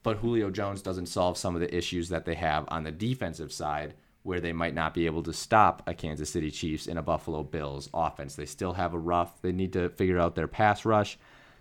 [0.03, 3.53] but Julio Jones doesn't solve some of the issues that they have on the defensive
[3.53, 7.03] side where they might not be able to stop a Kansas City Chiefs and a
[7.03, 8.35] Buffalo Bills offense.
[8.35, 11.17] They still have a rough, they need to figure out their pass rush.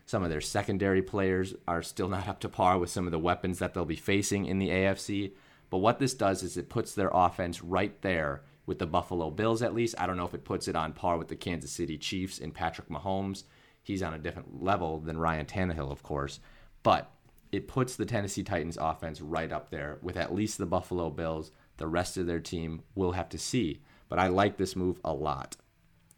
[0.08, 3.20] Some of their secondary players are still not up to par with some of the
[3.20, 5.32] weapons that they'll be facing in the AFC.
[5.70, 9.62] But what this does is it puts their offense right there with the Buffalo Bills,
[9.62, 9.96] at least.
[9.98, 12.54] I don't know if it puts it on par with the Kansas City Chiefs and
[12.54, 13.44] Patrick Mahomes.
[13.84, 16.40] He's on a different level than Ryan Tannehill, of course.
[16.84, 17.12] But
[17.52, 21.52] it puts the Tennessee Titans offense right up there with at least the Buffalo Bills.
[21.78, 23.82] The rest of their team will have to see.
[24.10, 25.56] But I like this move a lot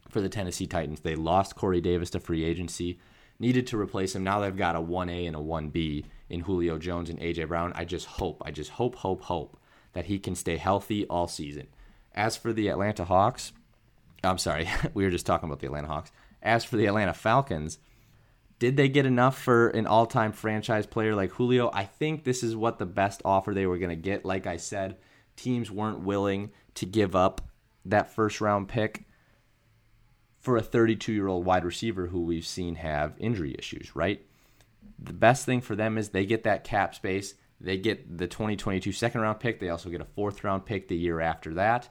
[0.09, 1.01] for the Tennessee Titans.
[1.01, 2.99] They lost Corey Davis to free agency,
[3.39, 4.23] needed to replace him.
[4.23, 7.45] Now they've got a 1A and a 1B in Julio Jones and A.J.
[7.45, 7.73] Brown.
[7.75, 9.57] I just hope, I just hope, hope, hope
[9.93, 11.67] that he can stay healthy all season.
[12.17, 13.53] As for the Atlanta Hawks,
[14.23, 16.11] I'm sorry, we were just talking about the Atlanta Hawks.
[16.41, 17.77] As for the Atlanta Falcons,
[18.57, 21.69] did they get enough for an all time franchise player like Julio?
[21.71, 24.25] I think this is what the best offer they were going to get.
[24.25, 24.97] Like I said,
[25.35, 27.41] teams weren't willing to give up
[27.85, 29.05] that first round pick
[30.39, 34.25] for a 32 year old wide receiver who we've seen have injury issues, right?
[34.97, 37.35] The best thing for them is they get that cap space.
[37.61, 39.59] They get the 2022 second round pick.
[39.59, 41.89] They also get a fourth round pick the year after that.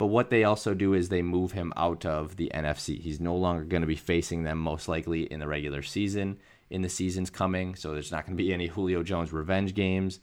[0.00, 2.98] But what they also do is they move him out of the NFC.
[2.98, 6.38] He's no longer going to be facing them most likely in the regular season.
[6.70, 10.20] In the seasons coming, so there's not going to be any Julio Jones revenge games.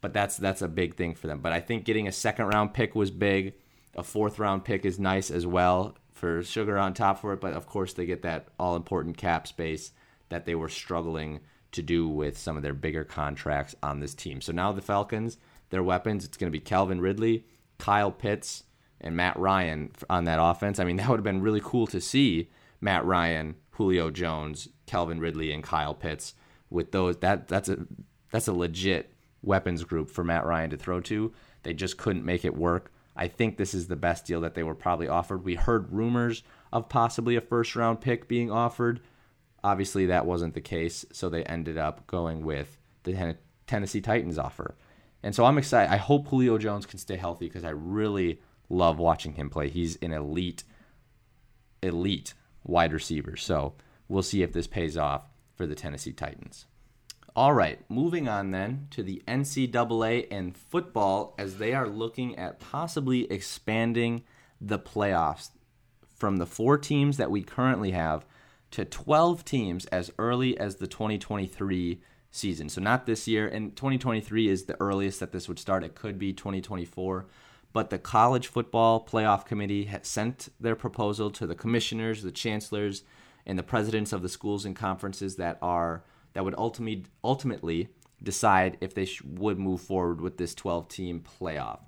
[0.00, 1.40] But that's that's a big thing for them.
[1.40, 3.54] But I think getting a second round pick was big.
[3.96, 7.40] A fourth round pick is nice as well for sugar on top for it.
[7.40, 9.90] But of course, they get that all important cap space
[10.28, 11.40] that they were struggling
[11.72, 14.40] to do with some of their bigger contracts on this team.
[14.40, 15.36] So now the Falcons,
[15.70, 17.44] their weapons, it's going to be Calvin Ridley,
[17.76, 18.62] Kyle Pitts,
[19.00, 20.78] and Matt Ryan on that offense.
[20.78, 25.20] I mean, that would have been really cool to see Matt Ryan, Julio Jones, Calvin
[25.20, 26.34] Ridley, and Kyle Pitts
[26.68, 27.18] with those.
[27.18, 27.78] That that's a
[28.30, 31.32] that's a legit weapons group for Matt Ryan to throw to.
[31.62, 32.92] They just couldn't make it work.
[33.16, 35.44] I think this is the best deal that they were probably offered.
[35.44, 39.00] We heard rumors of possibly a first round pick being offered.
[39.62, 43.36] Obviously, that wasn't the case, so they ended up going with the
[43.66, 44.76] Tennessee Titans offer.
[45.22, 45.92] And so I'm excited.
[45.92, 49.68] I hope Julio Jones can stay healthy because I really love watching him play.
[49.68, 50.64] He's an elite,
[51.82, 52.32] elite
[52.64, 53.36] wide receiver.
[53.36, 53.74] So
[54.08, 56.64] we'll see if this pays off for the Tennessee Titans.
[57.36, 62.58] All right, moving on then to the NCAA and football as they are looking at
[62.58, 64.24] possibly expanding
[64.60, 65.50] the playoffs
[66.16, 68.26] from the four teams that we currently have
[68.72, 72.68] to 12 teams as early as the 2023 season.
[72.68, 75.84] So, not this year, and 2023 is the earliest that this would start.
[75.84, 77.26] It could be 2024
[77.72, 83.04] but the college football playoff committee has sent their proposal to the commissioners, the chancellors,
[83.46, 87.88] and the presidents of the schools and conferences that are that would ultimately ultimately
[88.22, 91.80] decide if they sh- would move forward with this 12 team playoff.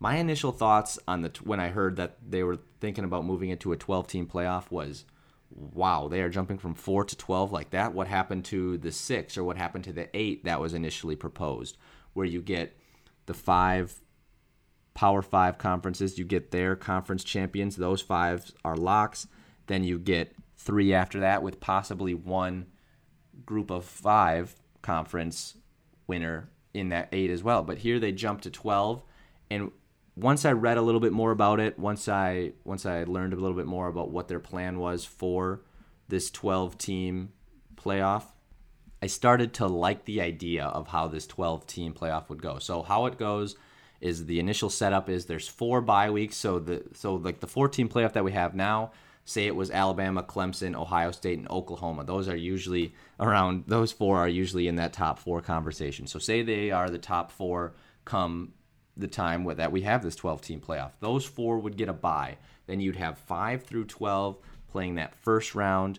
[0.00, 3.50] My initial thoughts on the t- when I heard that they were thinking about moving
[3.50, 5.04] into a 12 team playoff was
[5.50, 7.94] wow, they are jumping from 4 to 12 like that.
[7.94, 11.76] What happened to the 6 or what happened to the 8 that was initially proposed
[12.12, 12.76] where you get
[13.26, 14.00] the 5
[14.94, 16.18] Power Five conferences.
[16.18, 17.76] You get their conference champions.
[17.76, 19.26] Those five are locks.
[19.66, 22.66] Then you get three after that, with possibly one
[23.44, 25.56] group of five conference
[26.06, 27.62] winner in that eight as well.
[27.62, 29.02] But here they jump to 12.
[29.50, 29.70] And
[30.16, 33.36] once I read a little bit more about it, once I once I learned a
[33.36, 35.62] little bit more about what their plan was for
[36.08, 37.32] this 12 team
[37.76, 38.24] playoff,
[39.02, 42.58] I started to like the idea of how this 12 team playoff would go.
[42.58, 43.56] So how it goes
[44.04, 46.36] is the initial setup is there's four bye weeks.
[46.36, 48.92] So the so like the 14 playoff that we have now,
[49.24, 52.04] say it was Alabama, Clemson, Ohio State, and Oklahoma.
[52.04, 56.06] Those are usually around those four are usually in that top four conversation.
[56.06, 57.74] So say they are the top four
[58.04, 58.52] come
[58.94, 60.92] the time that we have this 12 team playoff.
[61.00, 62.36] Those four would get a bye.
[62.66, 64.36] Then you'd have five through 12
[64.68, 65.98] playing that first round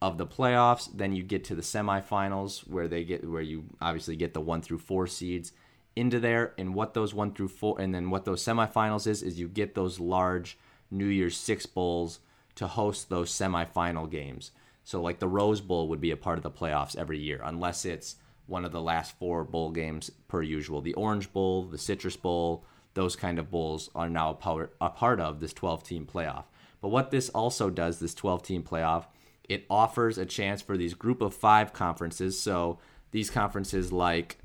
[0.00, 0.88] of the playoffs.
[0.94, 4.62] Then you get to the semifinals where they get where you obviously get the one
[4.62, 5.52] through four seeds
[5.96, 6.54] into there.
[6.58, 9.74] And what those one through four, and then what those semifinals is, is you get
[9.74, 10.58] those large
[10.90, 12.20] New Year's Six bowls
[12.56, 14.52] to host those semifinal games.
[14.84, 17.84] So, like the Rose Bowl would be a part of the playoffs every year, unless
[17.84, 18.16] it's
[18.46, 20.80] one of the last four bowl games per usual.
[20.80, 24.90] The Orange Bowl, the Citrus Bowl, those kind of bowls are now a part, a
[24.90, 26.44] part of this 12 team playoff.
[26.80, 29.06] But what this also does, this 12 team playoff,
[29.48, 32.38] it offers a chance for these group of five conferences.
[32.38, 32.78] So
[33.10, 34.38] these conferences like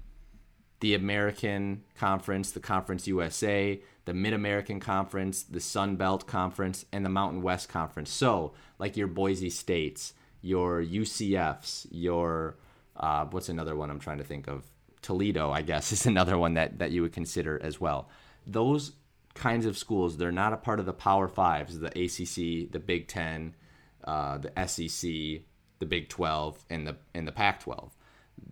[0.80, 7.06] the American Conference, the Conference USA, the Mid American Conference, the Sun Belt Conference, and
[7.06, 8.10] the Mountain West Conference.
[8.10, 12.56] So, like your Boise States, your UCFs, your
[12.96, 14.66] uh, what's another one I'm trying to think of?
[15.02, 18.10] Toledo, I guess, is another one that, that you would consider as well.
[18.46, 18.94] Those
[19.34, 23.08] kinds of schools, they're not a part of the Power Fives, the ACC, the Big
[23.08, 23.56] Ten,
[24.04, 25.42] uh, the SEC,
[25.80, 27.96] the Big 12, and the and the Pac 12.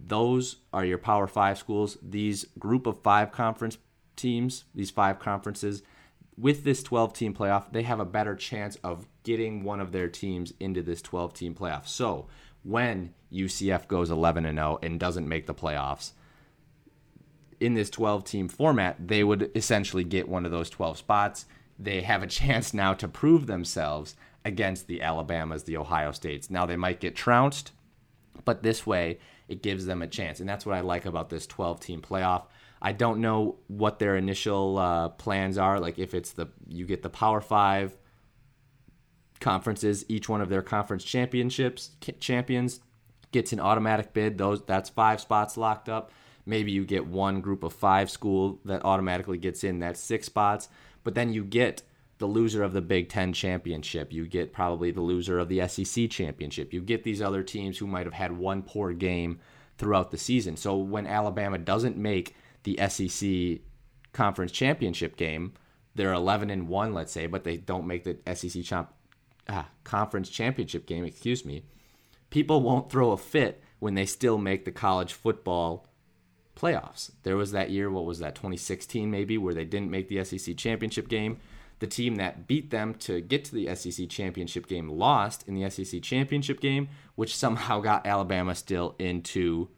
[0.06, 1.98] Those are your Power Five schools.
[2.02, 3.78] These group of five conference
[4.16, 5.84] teams, these five conferences,
[6.38, 10.08] with this 12 team playoff, they have a better chance of getting one of their
[10.08, 11.88] teams into this 12 team playoff.
[11.88, 12.28] So
[12.64, 16.12] when UCF goes 11 and 0 and doesn't make the playoffs,
[17.60, 21.46] in this 12 team format, they would essentially get one of those 12 spots.
[21.80, 24.16] They have a chance now to prove themselves
[24.46, 26.50] against the Alabamas, the Ohio States.
[26.50, 27.72] Now they might get trounced,
[28.46, 30.39] but this way it gives them a chance.
[30.39, 32.43] And that's what I like about this 12 team playoff.
[32.82, 35.80] I don't know what their initial uh, plans are.
[35.80, 37.98] Like if it's the you get the Power Five
[39.39, 42.80] conferences, each one of their conference championships champions
[43.32, 44.38] gets an automatic bid.
[44.38, 46.12] Those that's five spots locked up.
[46.45, 49.80] Maybe you get one group of five school that automatically gets in.
[49.80, 50.70] That's six spots.
[51.04, 51.84] But then you get
[52.20, 54.11] the loser of the Big Ten championship.
[54.11, 56.74] You get probably the loser of the SEC championship.
[56.74, 59.39] You get these other teams who might have had one poor game
[59.78, 60.57] throughout the season.
[60.57, 63.61] So when Alabama doesn't make the SEC
[64.13, 65.53] conference championship game,
[65.95, 68.93] they're 11 and 1, let's say, but they don't make the SEC champ,
[69.49, 71.63] ah, conference championship game, excuse me.
[72.30, 75.88] People won't throw a fit when they still make the college football
[76.55, 77.11] playoffs.
[77.24, 80.57] There was that year, what was that, 2016 maybe, where they didn't make the SEC
[80.57, 81.38] championship game.
[81.80, 85.69] The team that beat them to get to the SEC championship game lost in the
[85.69, 89.69] SEC championship game, which somehow got Alabama still into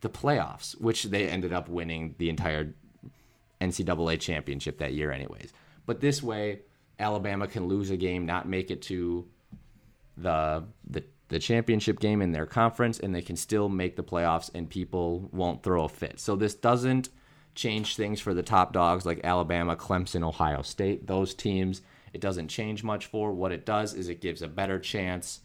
[0.00, 2.74] the playoffs, which they ended up winning the entire
[3.60, 5.52] NCAA championship that year, anyways.
[5.84, 6.60] But this way,
[6.98, 9.26] Alabama can lose a game, not make it to
[10.16, 14.50] the the the championship game in their conference and they can still make the playoffs
[14.54, 16.18] and people won't throw a fit.
[16.18, 17.10] So this doesn't
[17.58, 21.08] change things for the top dogs like Alabama, Clemson, Ohio State.
[21.08, 21.82] Those teams
[22.12, 23.32] it doesn't change much for.
[23.32, 25.40] What it does is it gives a better chance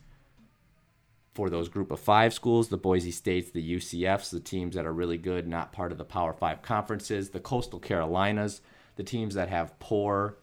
[1.34, 4.93] for those group of five schools, the Boise States, the UCFs, the teams that are
[4.93, 8.61] really good, not part of the Power Five conferences, the Coastal Carolinas,
[8.95, 10.38] the teams that have poor,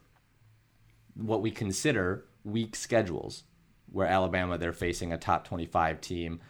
[1.15, 3.45] what we consider weak schedules
[3.93, 6.41] where Alabama they're facing a top 25 team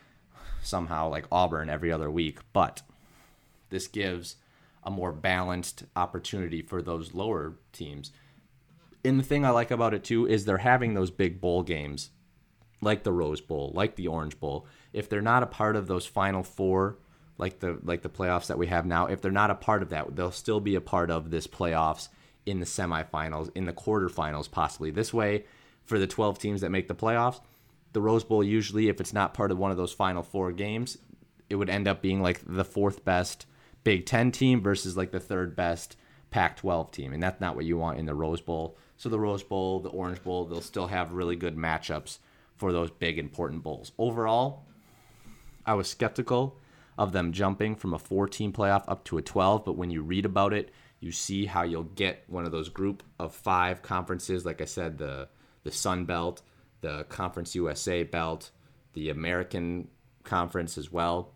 [0.62, 2.82] somehow like Auburn every other week, but
[3.68, 4.36] this gives
[4.82, 8.12] a more balanced opportunity for those lower teams.
[9.04, 12.10] And the thing I like about it too is they're having those big bowl games
[12.82, 14.66] like the Rose Bowl, like the Orange Bowl.
[14.92, 16.98] If they're not a part of those final four
[17.38, 19.88] like the like the playoffs that we have now, if they're not a part of
[19.90, 22.08] that, they'll still be a part of this playoffs
[22.44, 24.90] in the semifinals, in the quarterfinals possibly.
[24.90, 25.44] This way,
[25.84, 27.40] for the 12 teams that make the playoffs.
[27.92, 30.98] The Rose Bowl usually, if it's not part of one of those final four games,
[31.48, 33.46] it would end up being like the fourth best
[33.84, 35.96] Big Ten team versus like the third best
[36.30, 37.12] Pac 12 team.
[37.12, 38.76] And that's not what you want in the Rose Bowl.
[38.96, 42.18] So the Rose Bowl, the Orange Bowl, they'll still have really good matchups
[42.56, 43.92] for those big important bowls.
[43.98, 44.66] Overall,
[45.64, 46.58] I was skeptical
[46.98, 50.02] of them jumping from a four team playoff up to a 12, but when you
[50.02, 50.70] read about it,
[51.00, 54.44] you see how you'll get one of those group of five conferences.
[54.44, 55.28] Like I said, the
[55.62, 56.42] the Sun Belt,
[56.80, 58.50] the Conference USA belt,
[58.92, 59.88] the American
[60.24, 61.34] Conference as well.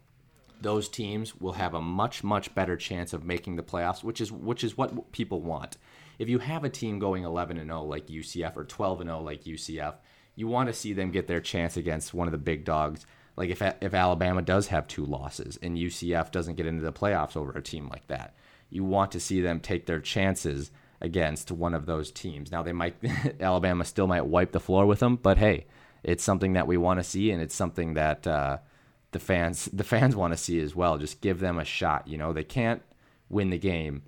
[0.60, 4.32] Those teams will have a much much better chance of making the playoffs, which is
[4.32, 5.76] which is what people want.
[6.18, 9.20] If you have a team going 11 and 0 like UCF or 12 and 0
[9.20, 9.94] like UCF,
[10.36, 13.06] you want to see them get their chance against one of the big dogs.
[13.36, 17.36] Like if if Alabama does have two losses and UCF doesn't get into the playoffs
[17.36, 18.34] over a team like that,
[18.70, 22.52] you want to see them take their chances against one of those teams.
[22.52, 22.96] Now they might
[23.40, 25.66] Alabama still might wipe the floor with them, but hey,
[26.02, 28.58] it's something that we want to see, and it's something that uh,
[29.14, 30.98] the fans the fans want to see as well.
[30.98, 32.06] Just give them a shot.
[32.06, 32.82] You know, they can't
[33.30, 34.02] win the game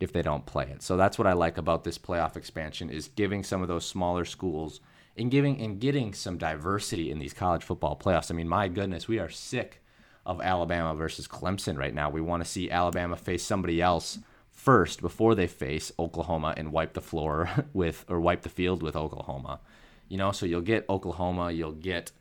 [0.00, 0.82] if they don't play it.
[0.82, 4.24] So that's what I like about this playoff expansion is giving some of those smaller
[4.24, 4.80] schools
[5.16, 8.30] and giving and getting some diversity in these college football playoffs.
[8.30, 9.82] I mean, my goodness, we are sick
[10.24, 12.08] of Alabama versus Clemson right now.
[12.08, 14.20] We want to see Alabama face somebody else
[14.50, 18.96] first before they face Oklahoma and wipe the floor with or wipe the field with
[18.96, 19.60] Oklahoma.
[20.08, 22.12] You know, so you'll get Oklahoma, you'll get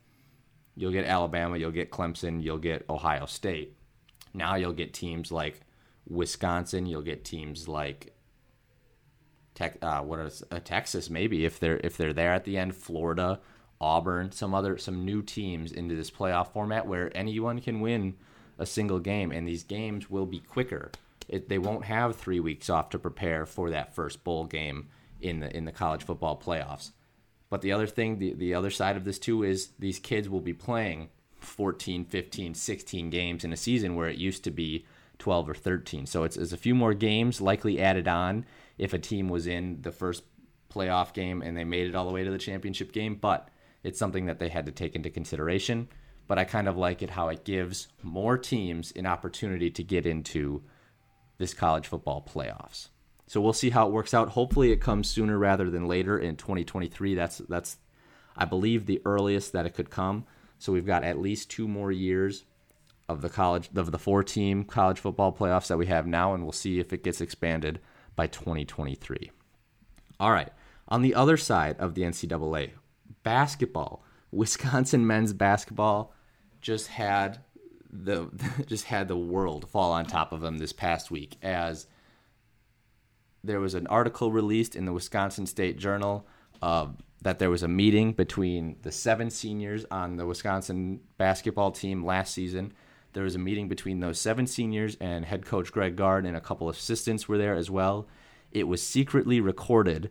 [0.75, 3.75] you'll get Alabama, you'll get Clemson, you'll get Ohio State.
[4.33, 5.61] Now you'll get teams like
[6.07, 8.13] Wisconsin, you'll get teams like
[9.53, 12.75] Tech, uh, what is uh, Texas maybe if they're if they're there at the end,
[12.75, 13.39] Florida,
[13.79, 18.15] Auburn, some other some new teams into this playoff format where anyone can win
[18.57, 20.91] a single game, and these games will be quicker.
[21.27, 24.87] It, they won't have three weeks off to prepare for that first bowl game
[25.19, 26.91] in the in the college football playoffs.
[27.51, 30.39] But the other thing, the, the other side of this too is these kids will
[30.39, 31.09] be playing
[31.41, 34.85] 14, 15, 16 games in a season where it used to be
[35.19, 36.05] 12 or 13.
[36.05, 38.45] So it's, it's a few more games likely added on
[38.77, 40.23] if a team was in the first
[40.73, 43.15] playoff game and they made it all the way to the championship game.
[43.15, 43.49] But
[43.83, 45.89] it's something that they had to take into consideration.
[46.27, 50.05] But I kind of like it how it gives more teams an opportunity to get
[50.05, 50.63] into
[51.37, 52.87] this college football playoffs.
[53.31, 54.27] So we'll see how it works out.
[54.27, 57.15] Hopefully, it comes sooner rather than later in 2023.
[57.15, 57.77] That's that's
[58.35, 60.25] I believe the earliest that it could come.
[60.59, 62.43] So we've got at least two more years
[63.07, 66.43] of the college of the four team college football playoffs that we have now, and
[66.43, 67.79] we'll see if it gets expanded
[68.17, 69.31] by 2023.
[70.19, 70.51] All right.
[70.89, 72.71] On the other side of the NCAA,
[73.23, 74.03] basketball.
[74.33, 76.13] Wisconsin men's basketball
[76.59, 77.39] just had
[77.89, 78.27] the
[78.67, 81.87] just had the world fall on top of them this past week as
[83.43, 86.27] there was an article released in the Wisconsin State Journal
[86.61, 86.87] uh,
[87.21, 92.33] that there was a meeting between the seven seniors on the Wisconsin basketball team last
[92.33, 92.73] season.
[93.13, 96.41] There was a meeting between those seven seniors and head coach Greg Gard and a
[96.41, 98.07] couple of assistants were there as well.
[98.51, 100.09] It was secretly recorded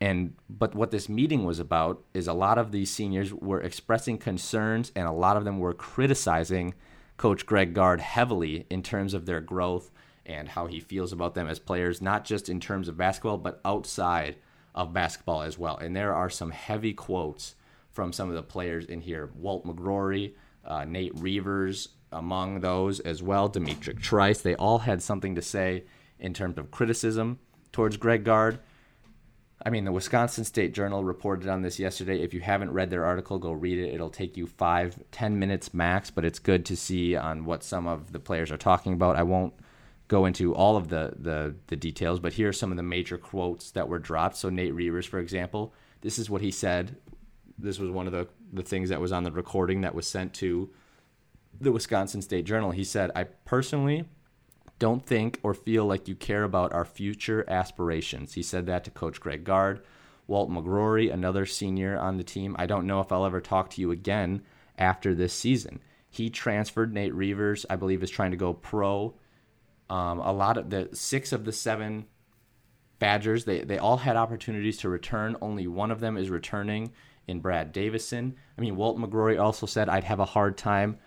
[0.00, 4.18] and but what this meeting was about is a lot of these seniors were expressing
[4.18, 6.74] concerns and a lot of them were criticizing
[7.16, 9.92] coach Greg Gard heavily in terms of their growth
[10.26, 13.60] and how he feels about them as players not just in terms of basketball but
[13.64, 14.36] outside
[14.74, 17.54] of basketball as well and there are some heavy quotes
[17.90, 20.32] from some of the players in here Walt McGrory
[20.64, 25.84] uh, Nate Reuvers among those as well D'Mitrik Trice they all had something to say
[26.18, 27.38] in terms of criticism
[27.72, 28.58] towards Greg Gard
[29.64, 32.20] I mean, the Wisconsin State Journal reported on this yesterday.
[32.20, 33.94] If you haven't read their article, go read it.
[33.94, 37.86] It'll take you five, ten minutes max, but it's good to see on what some
[37.86, 39.14] of the players are talking about.
[39.14, 39.54] I won't
[40.12, 43.16] go into all of the, the, the details, but here are some of the major
[43.16, 44.36] quotes that were dropped.
[44.36, 46.96] So, Nate Reuvers, for example, this is what he said.
[47.56, 50.34] This was one of the, the things that was on the recording that was sent
[50.34, 50.68] to
[51.58, 52.72] the Wisconsin State Journal.
[52.72, 54.04] He said, I personally
[54.78, 58.34] don't think or feel like you care about our future aspirations.
[58.34, 59.80] He said that to Coach Greg Gard.
[60.26, 63.80] Walt McGrory, another senior on the team, I don't know if I'll ever talk to
[63.80, 64.42] you again
[64.76, 65.80] after this season.
[66.10, 66.92] He transferred.
[66.92, 69.14] Nate Reuvers, I believe, is trying to go pro.
[69.90, 72.06] Um, a lot of the six of the seven
[72.98, 75.36] Badgers, they, they all had opportunities to return.
[75.42, 76.92] Only one of them is returning
[77.26, 78.36] in Brad Davison.
[78.56, 80.98] I mean, Walt McGrory also said I'd have a hard time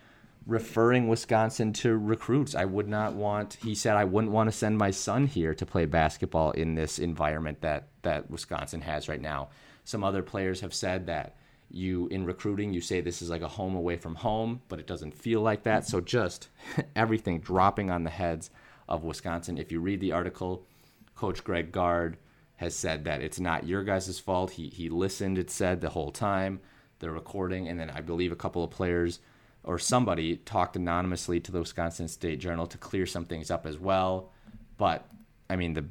[0.46, 2.54] referring Wisconsin to recruits.
[2.54, 3.54] I would not want.
[3.54, 6.98] He said I wouldn't want to send my son here to play basketball in this
[6.98, 9.48] environment that that Wisconsin has right now.
[9.84, 11.36] Some other players have said that
[11.68, 14.86] you in recruiting you say this is like a home away from home, but it
[14.86, 15.86] doesn't feel like that.
[15.86, 16.48] So just
[16.96, 18.50] everything dropping on the heads
[18.88, 19.58] of Wisconsin.
[19.58, 20.66] If you read the article,
[21.14, 22.18] Coach Greg Gard
[22.56, 24.52] has said that it's not your guys' fault.
[24.52, 25.38] He he listened.
[25.38, 26.60] It said the whole time
[26.98, 29.20] the recording, and then I believe a couple of players
[29.66, 33.78] or somebody talked anonymously to the Wisconsin State Journal to clear some things up as
[33.78, 34.30] well.
[34.78, 35.06] But
[35.50, 35.86] I mean, the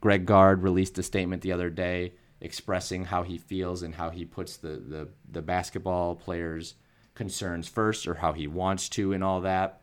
[0.00, 4.24] Greg Gard released a statement the other day expressing how he feels and how he
[4.24, 6.74] puts the the, the basketball players'
[7.14, 9.82] concerns first, or how he wants to, and all that.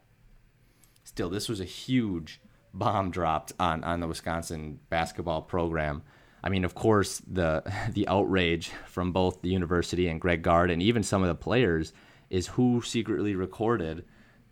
[1.04, 2.42] Still, this was a huge
[2.78, 6.04] bomb dropped on on the Wisconsin basketball program.
[6.44, 10.82] I mean, of course, the the outrage from both the university and Greg Gard, and
[10.82, 11.94] even some of the players
[12.30, 14.06] is who secretly recorded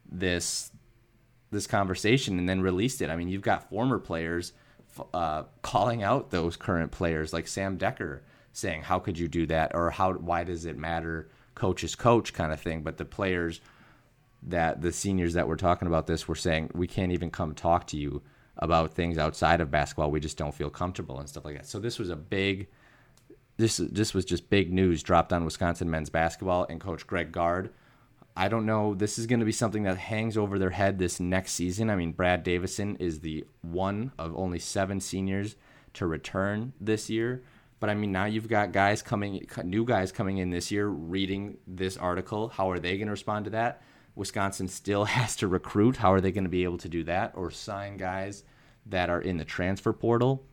[0.10, 0.72] this
[1.52, 3.10] this conversation and then released it.
[3.10, 4.54] I mean, you've got former players
[5.14, 8.22] uh, calling out those current players, like Sam Dekker,
[8.52, 10.14] saying, "How could you do that?" or "How?
[10.14, 12.82] Why does it matter?" Coach is coach, kind of thing.
[12.82, 13.62] But the players
[14.48, 17.88] that the seniors that were talking about this were saying, "We can't even come talk
[17.88, 18.22] to you
[18.58, 20.12] about things outside of basketball.
[20.12, 22.68] We just don't feel comfortable and stuff like that." So this was a big
[23.58, 27.72] this this was just big news dropped on Wisconsin men's basketball and coach Greg Gard.
[28.36, 28.96] I don't know.
[28.96, 31.92] This is going to be something that hangs over their head this next season.
[31.92, 35.56] I mean, Brad Davison is the one of only seven seniors
[35.94, 37.44] to return this year.
[37.80, 41.58] But I mean, now you've got guys coming, new guys coming in this year, reading
[41.68, 42.48] this article.
[42.48, 43.84] How are they going to respond to that?
[44.16, 45.98] Wisconsin still has to recruit.
[45.98, 48.44] How are they going to be able to do that or sign guys
[48.86, 50.44] that are in the transfer portal?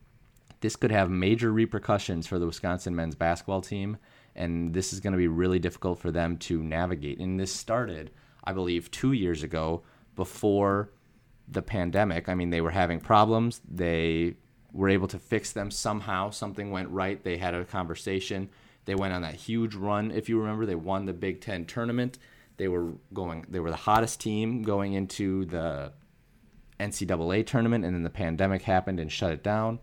[0.60, 3.96] This could have major repercussions for the Wisconsin men's basketball team,
[4.36, 7.18] and this is going to be really difficult for them to navigate.
[7.18, 8.10] And this started,
[8.44, 9.82] I believe, two years ago
[10.16, 10.90] before
[11.48, 12.28] the pandemic.
[12.28, 13.60] I mean, they were having problems.
[13.68, 14.34] They
[14.72, 16.30] were able to fix them somehow.
[16.30, 17.22] Something went right.
[17.22, 18.50] They had a conversation.
[18.84, 20.10] They went on that huge run.
[20.10, 22.18] If you remember, they won the Big Ten tournament.
[22.60, 23.46] They were going.
[23.48, 25.94] They were the hottest team going into the
[26.78, 29.78] NCAA tournament, and then the pandemic happened and shut it down.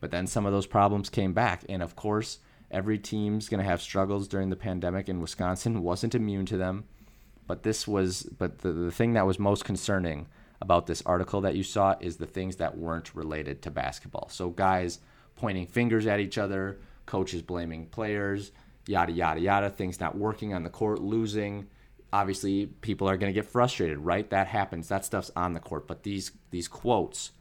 [0.00, 2.38] But then some of those problems came back, and of course,
[2.70, 6.84] every team's going to have struggles during the pandemic, and Wisconsin wasn't immune to them.
[7.46, 10.26] But this was, but the, the thing that was most concerning
[10.62, 14.30] about this article that you saw is the things that weren't related to basketball.
[14.30, 15.00] So guys
[15.34, 18.52] pointing fingers at each other, coaches blaming players,
[18.86, 21.66] yada yada yada, things not working on the court, losing.
[22.16, 24.30] Obviously, people are going to get frustrated, right?
[24.30, 24.88] That happens.
[24.88, 25.86] That stuff's on the court.
[25.86, 27.32] But these these quotes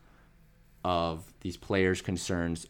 [0.84, 2.68] of these players' concerns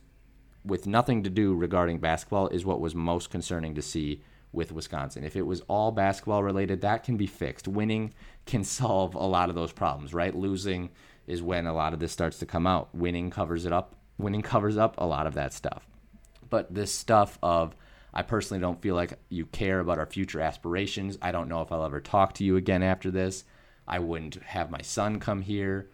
[0.63, 5.23] with nothing to do regarding basketball is what was most concerning to see with Wisconsin.
[5.23, 7.67] If it was all basketball related, that can be fixed.
[7.67, 8.13] Winning
[8.45, 10.35] can solve a lot of those problems, right?
[10.35, 10.91] Losing
[11.25, 12.93] is when a lot of this starts to come out.
[12.93, 13.95] Winning covers it up.
[14.19, 15.87] Winning covers up a lot of that stuff.
[16.51, 17.75] But this stuff of
[18.15, 21.17] I personally don't feel like you care about our future aspirations.
[21.21, 23.43] I don't know if I'll ever talk to you again after this.
[23.87, 25.89] I wouldn't have my son come here.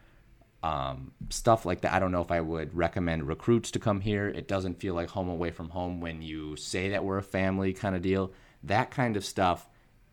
[0.64, 1.94] Um, stuff like that.
[1.94, 4.28] I don't know if I would recommend recruits to come here.
[4.28, 7.74] It doesn't feel like home away from home when you say that we're a family
[7.74, 8.32] kind of deal
[8.64, 9.68] that kind of stuff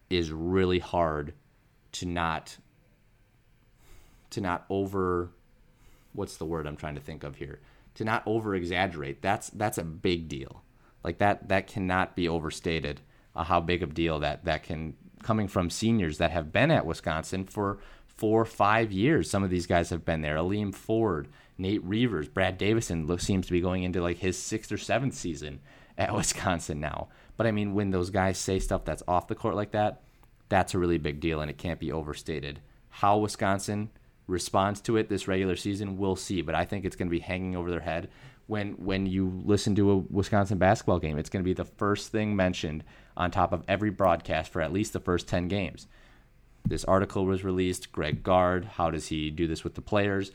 [0.08, 1.34] is really hard
[1.92, 2.56] to not
[4.30, 5.30] to not over
[6.12, 7.60] what's the word I'm trying to think of here
[7.94, 10.62] to not over exaggerate that's that's a big deal
[11.08, 13.00] like that that cannot be overstated
[13.34, 16.70] uh, how big of a deal that that can coming from seniors that have been
[16.70, 21.28] at Wisconsin for four five years some of these guys have been there Aleem Ford
[21.56, 25.60] Nate Reuvers Brad Davison seems to be going into like his sixth or seventh season
[25.96, 29.54] at Wisconsin now but I mean, when those guys say stuff that's off the court
[29.54, 30.02] like that,
[30.50, 32.60] that's a really big deal, and it can't be overstated.
[32.90, 33.90] How Wisconsin
[34.26, 36.42] responds to it this regular season, we'll see.
[36.42, 38.08] But I think it's going to be hanging over their head
[38.48, 41.16] when when you listen to a Wisconsin basketball game.
[41.16, 42.82] It's going to be the first thing mentioned
[43.16, 45.86] on top of every broadcast for at least the first ten games.
[46.66, 47.92] This article was released.
[47.92, 50.32] Greg Gard, how does he do this with the players?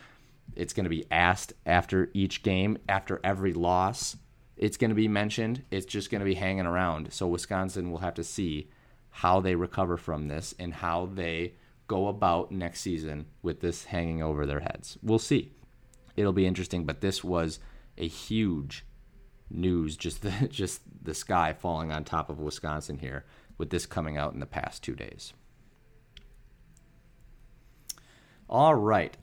[0.56, 4.16] It's going to be asked after each game, after every loss
[4.58, 5.64] it's going to be mentioned.
[5.72, 7.12] It's just going to be hanging around.
[7.12, 8.70] So Wisconsin will have to see
[9.10, 11.54] how they recover from this and how they
[11.88, 14.98] go about next season with this hanging over their heads.
[15.04, 15.52] We'll see.
[16.16, 17.60] It'll be interesting, but this was
[17.98, 18.86] a huge
[19.50, 23.26] news just the, just the sky falling on top of Wisconsin here
[23.58, 25.34] with this coming out in the past 2 days.
[28.50, 29.18] All right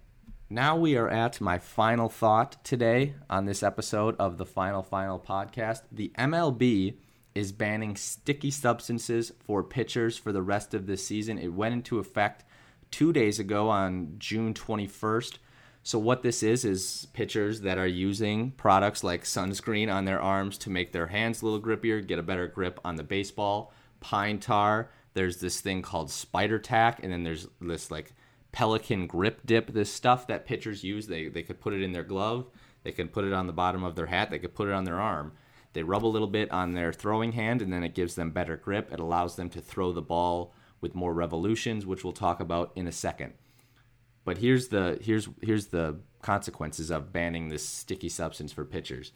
[0.52, 5.20] now we are at my final thought today on this episode of the Final Final
[5.20, 5.82] podcast.
[5.92, 6.96] The MLB
[7.36, 11.38] is banning sticky substances for pitchers for the rest of this season.
[11.38, 12.44] It went into effect
[12.90, 15.38] two days ago on June 21st.
[15.82, 20.58] So, what this is, is pitchers that are using products like sunscreen on their arms
[20.58, 24.38] to make their hands a little grippier, get a better grip on the baseball, pine
[24.38, 24.90] tar.
[25.14, 28.12] There's this thing called spider tack, and then there's this like
[28.52, 31.06] Pelican grip dip, this stuff that pitchers use.
[31.06, 32.50] They, they could put it in their glove,
[32.82, 34.84] they could put it on the bottom of their hat, they could put it on
[34.84, 35.32] their arm.
[35.72, 38.56] They rub a little bit on their throwing hand, and then it gives them better
[38.56, 38.92] grip.
[38.92, 42.86] It allows them to throw the ball with more revolutions, which we'll talk about in
[42.86, 43.34] a second.
[44.30, 49.10] But here's the here's here's the consequences of banning this sticky substance for pitchers.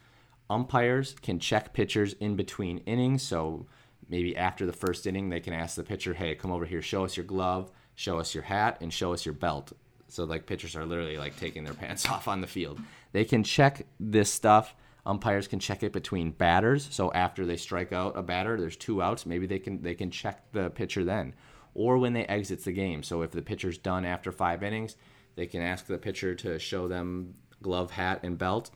[0.49, 3.65] Umpires can check pitchers in between innings, so
[4.09, 7.05] maybe after the first inning, they can ask the pitcher, "Hey, come over here, show
[7.05, 9.71] us your glove." show us your hat and show us your belt.
[10.09, 12.79] So like pitchers are literally like taking their pants off on the field.
[13.13, 14.75] They can check this stuff.
[15.05, 16.87] Umpires can check it between batters.
[16.91, 19.25] So after they strike out a batter, there's two outs.
[19.25, 21.33] Maybe they can they can check the pitcher then,
[21.75, 23.03] or when they exit the game.
[23.03, 24.95] So if the pitcher's done after five innings,
[25.35, 28.71] they can ask the pitcher to show them glove, hat, and belt.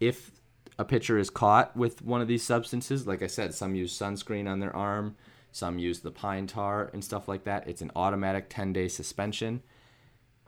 [0.00, 0.32] If
[0.78, 4.48] a pitcher is caught with one of these substances, like I said, some use sunscreen
[4.48, 5.16] on their arm,
[5.52, 7.68] some use the pine tar and stuff like that.
[7.68, 9.62] It's an automatic 10 day suspension.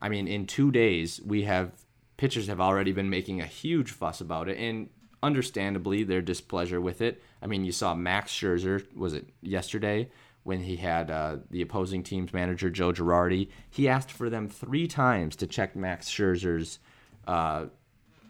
[0.01, 1.73] I mean, in two days, we have
[2.17, 4.89] pitchers have already been making a huge fuss about it, and
[5.23, 7.23] understandably, their displeasure with it.
[7.41, 10.11] I mean, you saw Max Scherzer, was it yesterday,
[10.47, 13.49] when he had uh, the opposing team's manager, Joe Girardi?
[13.69, 16.79] He asked for them three times to check Max Scherzer's
[17.27, 17.67] uh,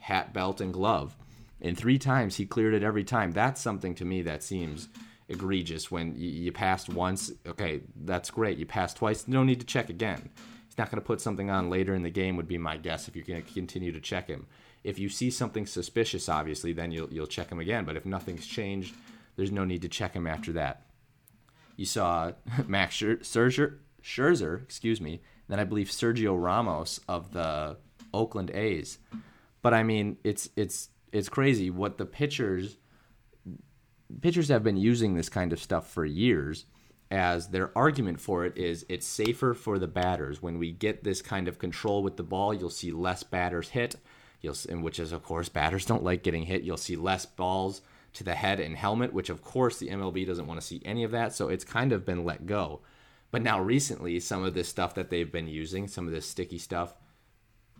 [0.00, 1.14] hat, belt, and glove.
[1.60, 3.32] And three times he cleared it every time.
[3.32, 4.88] That's something to me that seems
[5.28, 7.32] egregious when you, you passed once.
[7.46, 8.58] Okay, that's great.
[8.58, 9.28] You passed twice.
[9.28, 10.30] No need to check again.
[10.66, 12.36] He's not going to put something on later in the game.
[12.36, 14.46] Would be my guess if you're going to continue to check him.
[14.84, 17.84] If you see something suspicious, obviously, then you'll you'll check him again.
[17.84, 18.94] But if nothing's changed,
[19.36, 20.85] there's no need to check him after that.
[21.76, 22.32] You saw
[22.66, 25.22] Max Scherzer, Scherzer, excuse me.
[25.48, 27.76] Then I believe Sergio Ramos of the
[28.12, 28.98] Oakland A's.
[29.62, 32.76] But I mean, it's it's it's crazy what the pitchers
[34.20, 36.66] pitchers have been using this kind of stuff for years
[37.10, 41.22] as their argument for it is it's safer for the batters when we get this
[41.22, 43.96] kind of control with the ball you'll see less batters hit
[44.40, 47.80] you'll which is of course batters don't like getting hit you'll see less balls
[48.16, 51.04] to the head and helmet which of course the MLB doesn't want to see any
[51.04, 52.80] of that so it's kind of been let go
[53.30, 56.58] but now recently some of this stuff that they've been using some of this sticky
[56.58, 56.94] stuff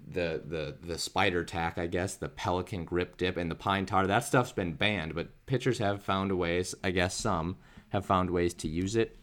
[0.07, 4.07] the the the spider tack, I guess, the pelican grip dip, and the pine tar.
[4.07, 6.75] That stuff's been banned, but pitchers have found ways.
[6.85, 7.57] I guess some
[7.91, 9.17] have found ways to use it.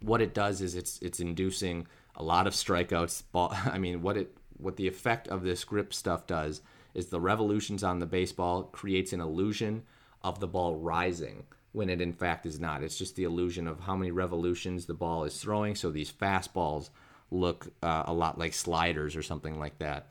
[0.00, 1.86] What it does is it's it's inducing
[2.16, 3.24] a lot of strikeouts.
[3.30, 6.62] Ball, I mean, what it what the effect of this grip stuff does
[6.94, 9.82] is the revolutions on the baseball creates an illusion
[10.26, 12.82] of the ball rising when it in fact is not.
[12.82, 15.74] It's just the illusion of how many revolutions the ball is throwing.
[15.74, 16.90] So these fastballs
[17.30, 20.08] look uh, a lot like sliders or something like that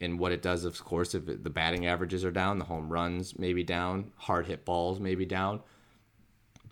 [0.00, 3.38] and what it does, of course, if the batting averages are down, the home runs
[3.38, 5.60] may be down, hard hit balls may be down.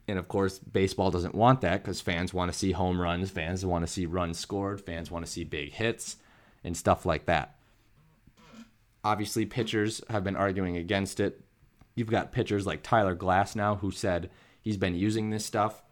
[0.09, 3.67] And of course, baseball doesn't want that because fans want to see home runs, fans
[3.67, 6.17] want to see runs scored, fans want to see big hits
[6.63, 7.57] and stuff like that.
[9.03, 11.41] Obviously, pitchers have been arguing against it.
[11.97, 14.31] You've got pitchers like Tyler Glasnow who said
[14.61, 15.83] he's been using this stuff.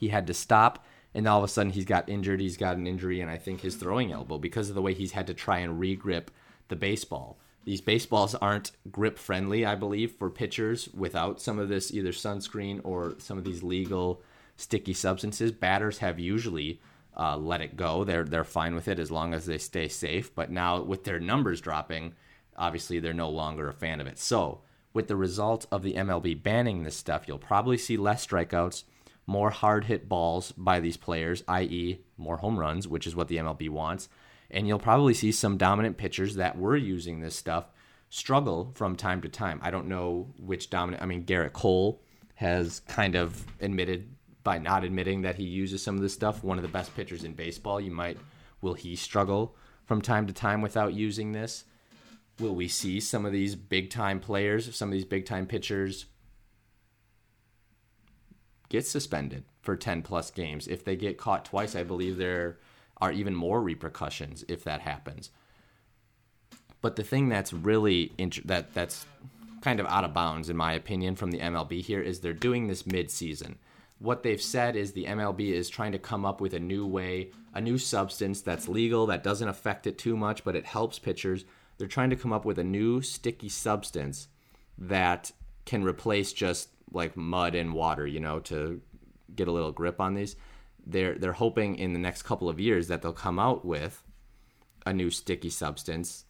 [0.00, 0.84] He had to stop
[1.16, 2.40] and all of a sudden he's got injured.
[2.40, 5.12] He's got an injury, and I think his throwing elbow because of the way he's
[5.12, 6.26] had to try and regrip
[6.68, 7.38] the baseball.
[7.64, 12.82] These baseballs aren't grip friendly, I believe, for pitchers without some of this either sunscreen
[12.84, 14.20] or some of these legal
[14.56, 15.52] sticky substances.
[15.52, 16.82] Batters have usually
[17.16, 18.04] uh, let it go.
[18.04, 20.34] They're they're fine with it as long as they stay safe.
[20.34, 22.12] But now with their numbers dropping,
[22.58, 24.18] obviously they're no longer a fan of it.
[24.18, 24.60] So
[24.96, 28.82] with the result of the MLB banning this stuff, you'll probably see less strikeouts,
[29.28, 33.36] more hard hit balls by these players, i.e., more home runs, which is what the
[33.36, 34.08] MLB wants
[34.50, 37.66] and you'll probably see some dominant pitchers that were using this stuff
[38.08, 39.60] struggle from time to time.
[39.62, 41.02] I don't know which dominant.
[41.02, 42.00] I mean, Gerrit Cole
[42.34, 44.08] has kind of admitted
[44.44, 46.44] by not admitting that he uses some of this stuff.
[46.44, 47.80] One of the best pitchers in baseball.
[47.80, 48.18] You might
[48.60, 51.64] will he struggle from time to time without using this?
[52.38, 56.06] Will we see some of these big time players, some of these big time pitchers
[58.68, 60.68] get suspended for 10 plus games?
[60.68, 62.58] If they get caught twice, I believe there
[63.00, 65.30] are even more repercussions if that happens.
[66.80, 69.06] But the thing that's really int- that that's
[69.60, 72.68] kind of out of bounds in my opinion from the MLB here is they're doing
[72.68, 73.58] this mid-season.
[73.98, 77.30] What they've said is the MLB is trying to come up with a new way,
[77.54, 81.44] a new substance that's legal that doesn't affect it too much but it helps pitchers.
[81.78, 84.28] They're trying to come up with a new sticky substance
[84.78, 85.32] that
[85.64, 88.80] can replace just like mud and water, you know, to
[89.34, 90.36] get a little grip on these
[90.86, 94.02] they're they're hoping in the next couple of years that they'll come out with
[94.86, 96.24] a new sticky substance.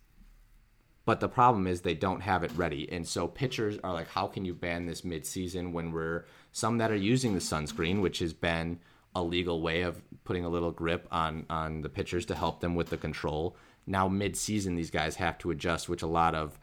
[1.05, 2.91] But the problem is they don't have it ready.
[2.91, 6.91] And so pitchers are like, how can you ban this midseason when we're some that
[6.91, 8.81] are using the sunscreen, which has been
[9.15, 12.75] a legal way of putting a little grip on on the pitchers to help them
[12.75, 13.57] with the control.
[13.87, 16.59] Now mid-season these guys have to adjust, which a lot of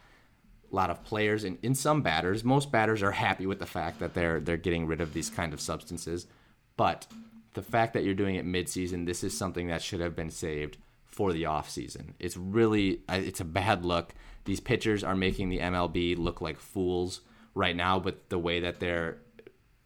[0.71, 3.99] a lot of players and in some batters, most batters are happy with the fact
[3.99, 6.27] that they're they're getting rid of these kind of substances.
[6.75, 7.07] But
[7.53, 10.77] the fact that you're doing it mid-season, this is something that should have been saved
[11.05, 12.15] for the off-season.
[12.19, 14.13] It's really it's a bad look.
[14.45, 17.21] These pitchers are making the MLB look like fools
[17.55, 19.17] right now, but the way that they're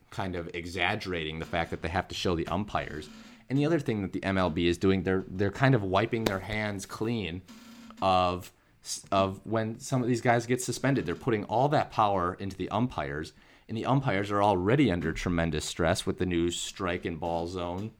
[0.10, 3.10] kind of exaggerating the fact that they have to show the umpires.
[3.50, 6.39] And the other thing that the MLB is doing, they're they're kind of wiping their
[6.39, 7.41] hands clean
[8.02, 8.52] of
[9.12, 11.06] of when some of these guys get suspended.
[11.06, 13.34] They're putting all that power into the umpires
[13.68, 17.91] and the umpires are already under tremendous stress with the new strike and ball zone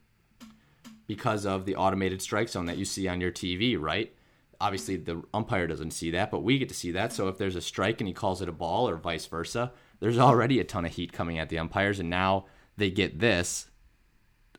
[1.08, 4.14] because of the automated strike zone that you see on your TV, right?
[4.60, 7.14] Obviously, the umpire doesn't see that, but we get to see that.
[7.14, 10.18] So if there's a strike and he calls it a ball or vice versa, there's
[10.18, 12.46] already a ton of heat coming at the umpires, and now
[12.78, 13.68] they get this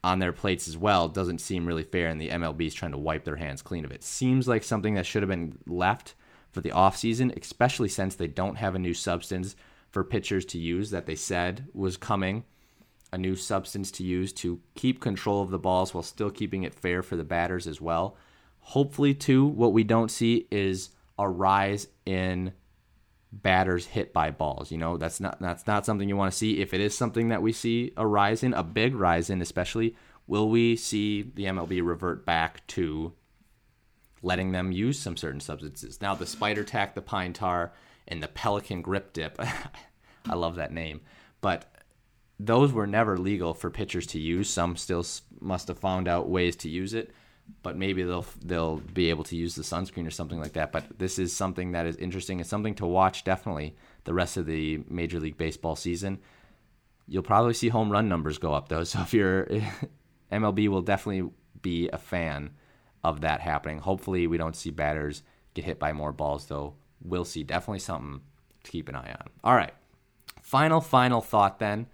[0.08, 1.06] on their plates as well.
[1.06, 3.92] Doesn't seem really fair, and the MLB is trying to wipe their hands clean of
[3.92, 4.02] it.
[4.02, 6.14] Seems like something that should have been left
[6.50, 9.54] for the offseason, especially since they don't have a new substance
[9.90, 12.44] for pitchers to use that they said was coming,
[13.12, 16.74] a new substance to use to keep control of the balls while still keeping it
[16.74, 18.16] fair for the batters as well.
[18.60, 20.88] Hopefully, too, what we don't see is
[21.18, 22.52] a rise in
[23.32, 24.70] batters hit by balls.
[24.70, 26.60] You know, that's not that's not something you want to see.
[26.60, 29.96] If it is something that we see a rise in, a big rise in, especially,
[30.26, 33.12] will we see the MLB revert back to
[34.22, 36.00] letting them use some certain substances?
[36.00, 37.72] Now, the spider tack, the pine tar,
[38.06, 39.40] and the pelican grip dip.
[40.28, 41.00] I love that name,
[41.40, 41.72] but
[42.40, 44.48] those were never legal for pitchers to use.
[44.48, 45.04] Some still
[45.40, 47.12] must have found out ways to use it
[47.62, 50.72] but maybe they'll they'll be able to use the sunscreen or something like that.
[50.72, 52.40] But this is something that is interesting.
[52.40, 56.18] It's something to watch definitely the rest of the Major League Baseball season.
[57.06, 58.84] You'll probably see home run numbers go up though.
[58.84, 59.48] So if you're
[60.32, 61.30] MLB will definitely
[61.60, 62.50] be a fan
[63.02, 63.78] of that happening.
[63.78, 65.22] Hopefully we don't see batters
[65.54, 66.74] get hit by more balls though.
[67.02, 67.42] We'll see.
[67.42, 68.20] Definitely something
[68.64, 69.28] to keep an eye on.
[69.42, 69.72] All right.
[70.42, 71.86] Final final thought then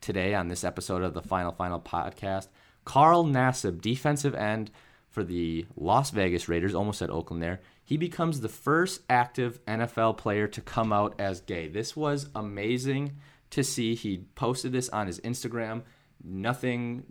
[0.00, 2.48] today on this episode of the Final Final podcast.
[2.84, 4.70] Carl Nassib, defensive end
[5.14, 7.60] for the Las Vegas Raiders, almost at Oakland there.
[7.84, 11.68] He becomes the first active NFL player to come out as gay.
[11.68, 13.12] This was amazing
[13.50, 13.94] to see.
[13.94, 15.82] He posted this on his Instagram.
[16.22, 17.04] Nothing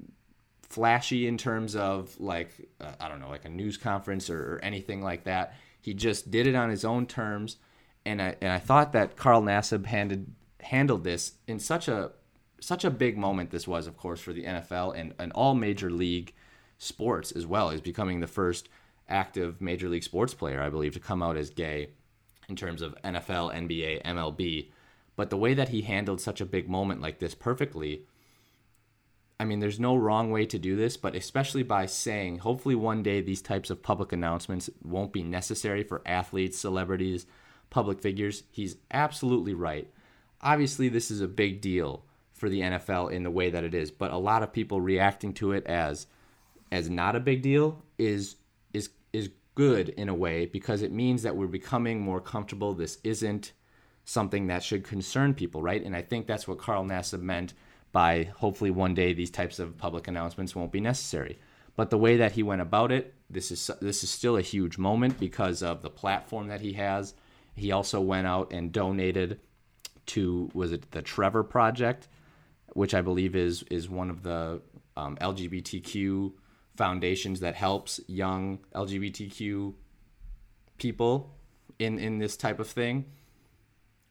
[0.64, 4.60] flashy in terms of like uh, I don't know, like a news conference or, or,
[4.62, 5.56] anything like that.
[5.80, 7.58] He just did it on his own terms,
[8.06, 12.12] and I and I thought that Carl Nassib handed handled this in such a
[12.60, 13.52] such a big moment.
[13.52, 16.34] This was, of course, for the NFL and, and all major league
[16.84, 17.70] sports as well.
[17.70, 18.70] He's becoming the first
[19.10, 21.90] active major league sports player, I believe, to come out as gay
[22.50, 24.70] in terms of NFL, NBA, MLB.
[25.16, 28.06] But the way that he handled such a big moment like this perfectly,
[29.40, 33.04] I mean, there's no wrong way to do this, but especially by saying, hopefully one
[33.04, 37.26] day these types of public announcements won't be necessary for athletes, celebrities,
[37.70, 38.44] public figures.
[38.52, 39.90] He's absolutely right.
[40.42, 42.04] Obviously, this is a big deal
[42.34, 45.34] for the NFL in the way that it is, but a lot of people reacting
[45.34, 46.08] to it as
[46.74, 48.36] as not a big deal is
[48.74, 52.74] is is good in a way because it means that we're becoming more comfortable.
[52.74, 53.52] This isn't
[54.06, 55.86] something that should concern people, right?
[55.86, 57.54] And I think that's what Carl Nassib meant
[57.92, 61.38] by hopefully one day these types of public announcements won't be necessary.
[61.76, 64.80] But the way that he went about it, this is this is still a huge
[64.80, 67.14] moment because of the platform that he has.
[67.56, 69.40] He also went out and donated
[70.08, 72.08] to was it the Trevor Project,
[72.74, 74.64] which I believe is is one of the
[74.98, 76.34] um, LGBTQ
[76.76, 79.74] foundations that helps young LGBTQ
[80.78, 81.36] people
[81.80, 83.06] in in this type of thing.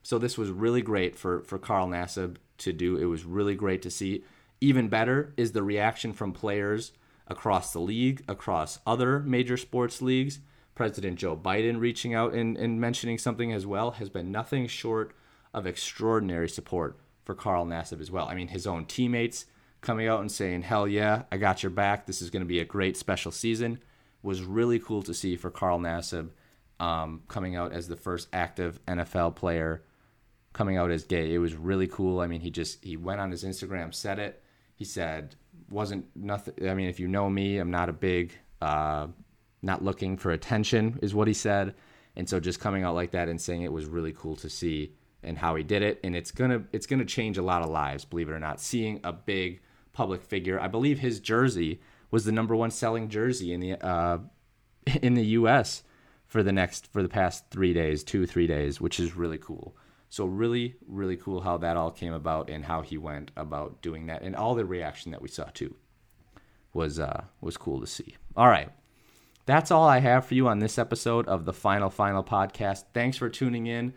[0.03, 2.97] So this was really great for for Carl Nassib to do.
[2.97, 4.25] It was really great to see.
[4.61, 6.93] Even better is the reaction from players
[7.27, 10.41] across the league, across other major sports leagues.
[10.75, 15.15] President Joe Biden reaching out and, and mentioning something as well has been nothing short
[15.53, 18.27] of extraordinary support for Carl Nassib as well.
[18.27, 19.47] I mean, his own teammates
[19.83, 22.07] coming out and saying, "Hell yeah, I got your back.
[22.07, 23.81] This is going to be a great special season."
[24.23, 26.31] Was really cool to see for Carl Nassib
[26.81, 29.83] um, coming out as the first active NFL player
[30.53, 31.35] coming out as gay.
[31.35, 32.21] It was really cool.
[32.21, 34.43] I mean, he just he went on his Instagram, said it.
[34.75, 35.37] He said
[35.71, 36.55] wasn't nothing.
[36.69, 39.09] I mean, if you know me, I'm not a big, uh,
[39.63, 41.75] not looking for attention, is what he said.
[42.17, 44.95] And so just coming out like that and saying it was really cool to see
[45.23, 46.01] and how he did it.
[46.05, 48.61] And it's gonna it's gonna change a lot of lives, believe it or not.
[48.61, 49.63] Seeing a big
[49.93, 50.61] public figure.
[50.61, 51.81] I believe his jersey
[52.11, 54.19] was the number one selling jersey in the uh,
[55.03, 55.83] in the U.S.
[56.27, 59.77] for the next for the past three days, two three days, which is really cool.
[60.09, 64.07] So really, really cool how that all came about and how he went about doing
[64.07, 65.75] that, and all the reaction that we saw too
[66.75, 68.17] was uh, was cool to see.
[68.37, 68.71] All right.
[69.45, 72.85] That's all I have for you on this episode of the Final Final podcast.
[72.95, 73.93] Thanks for tuning in.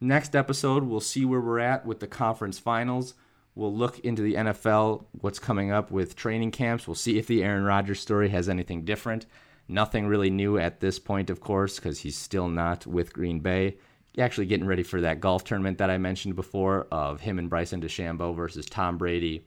[0.00, 3.14] Next episode, we'll see where we're at with the conference finals.
[3.58, 6.86] We'll look into the NFL, what's coming up with training camps.
[6.86, 9.26] We'll see if the Aaron Rodgers story has anything different.
[9.66, 13.78] Nothing really new at this point, of course, because he's still not with Green Bay.
[14.16, 17.80] Actually, getting ready for that golf tournament that I mentioned before of him and Bryson
[17.80, 19.44] DeChambeau versus Tom Brady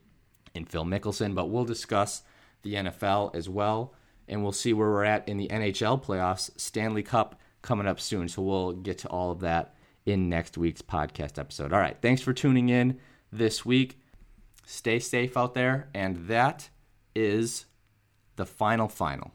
[0.54, 1.34] and Phil Mickelson.
[1.34, 2.24] But we'll discuss
[2.64, 3.94] the NFL as well,
[4.28, 6.52] and we'll see where we're at in the NHL playoffs.
[6.60, 9.74] Stanley Cup coming up soon, so we'll get to all of that
[10.06, 11.72] in next week's podcast episode.
[11.72, 13.00] All right, thanks for tuning in
[13.32, 14.00] this week.
[14.72, 15.90] Stay safe out there.
[15.94, 16.70] And that
[17.14, 17.66] is
[18.38, 19.32] the final final.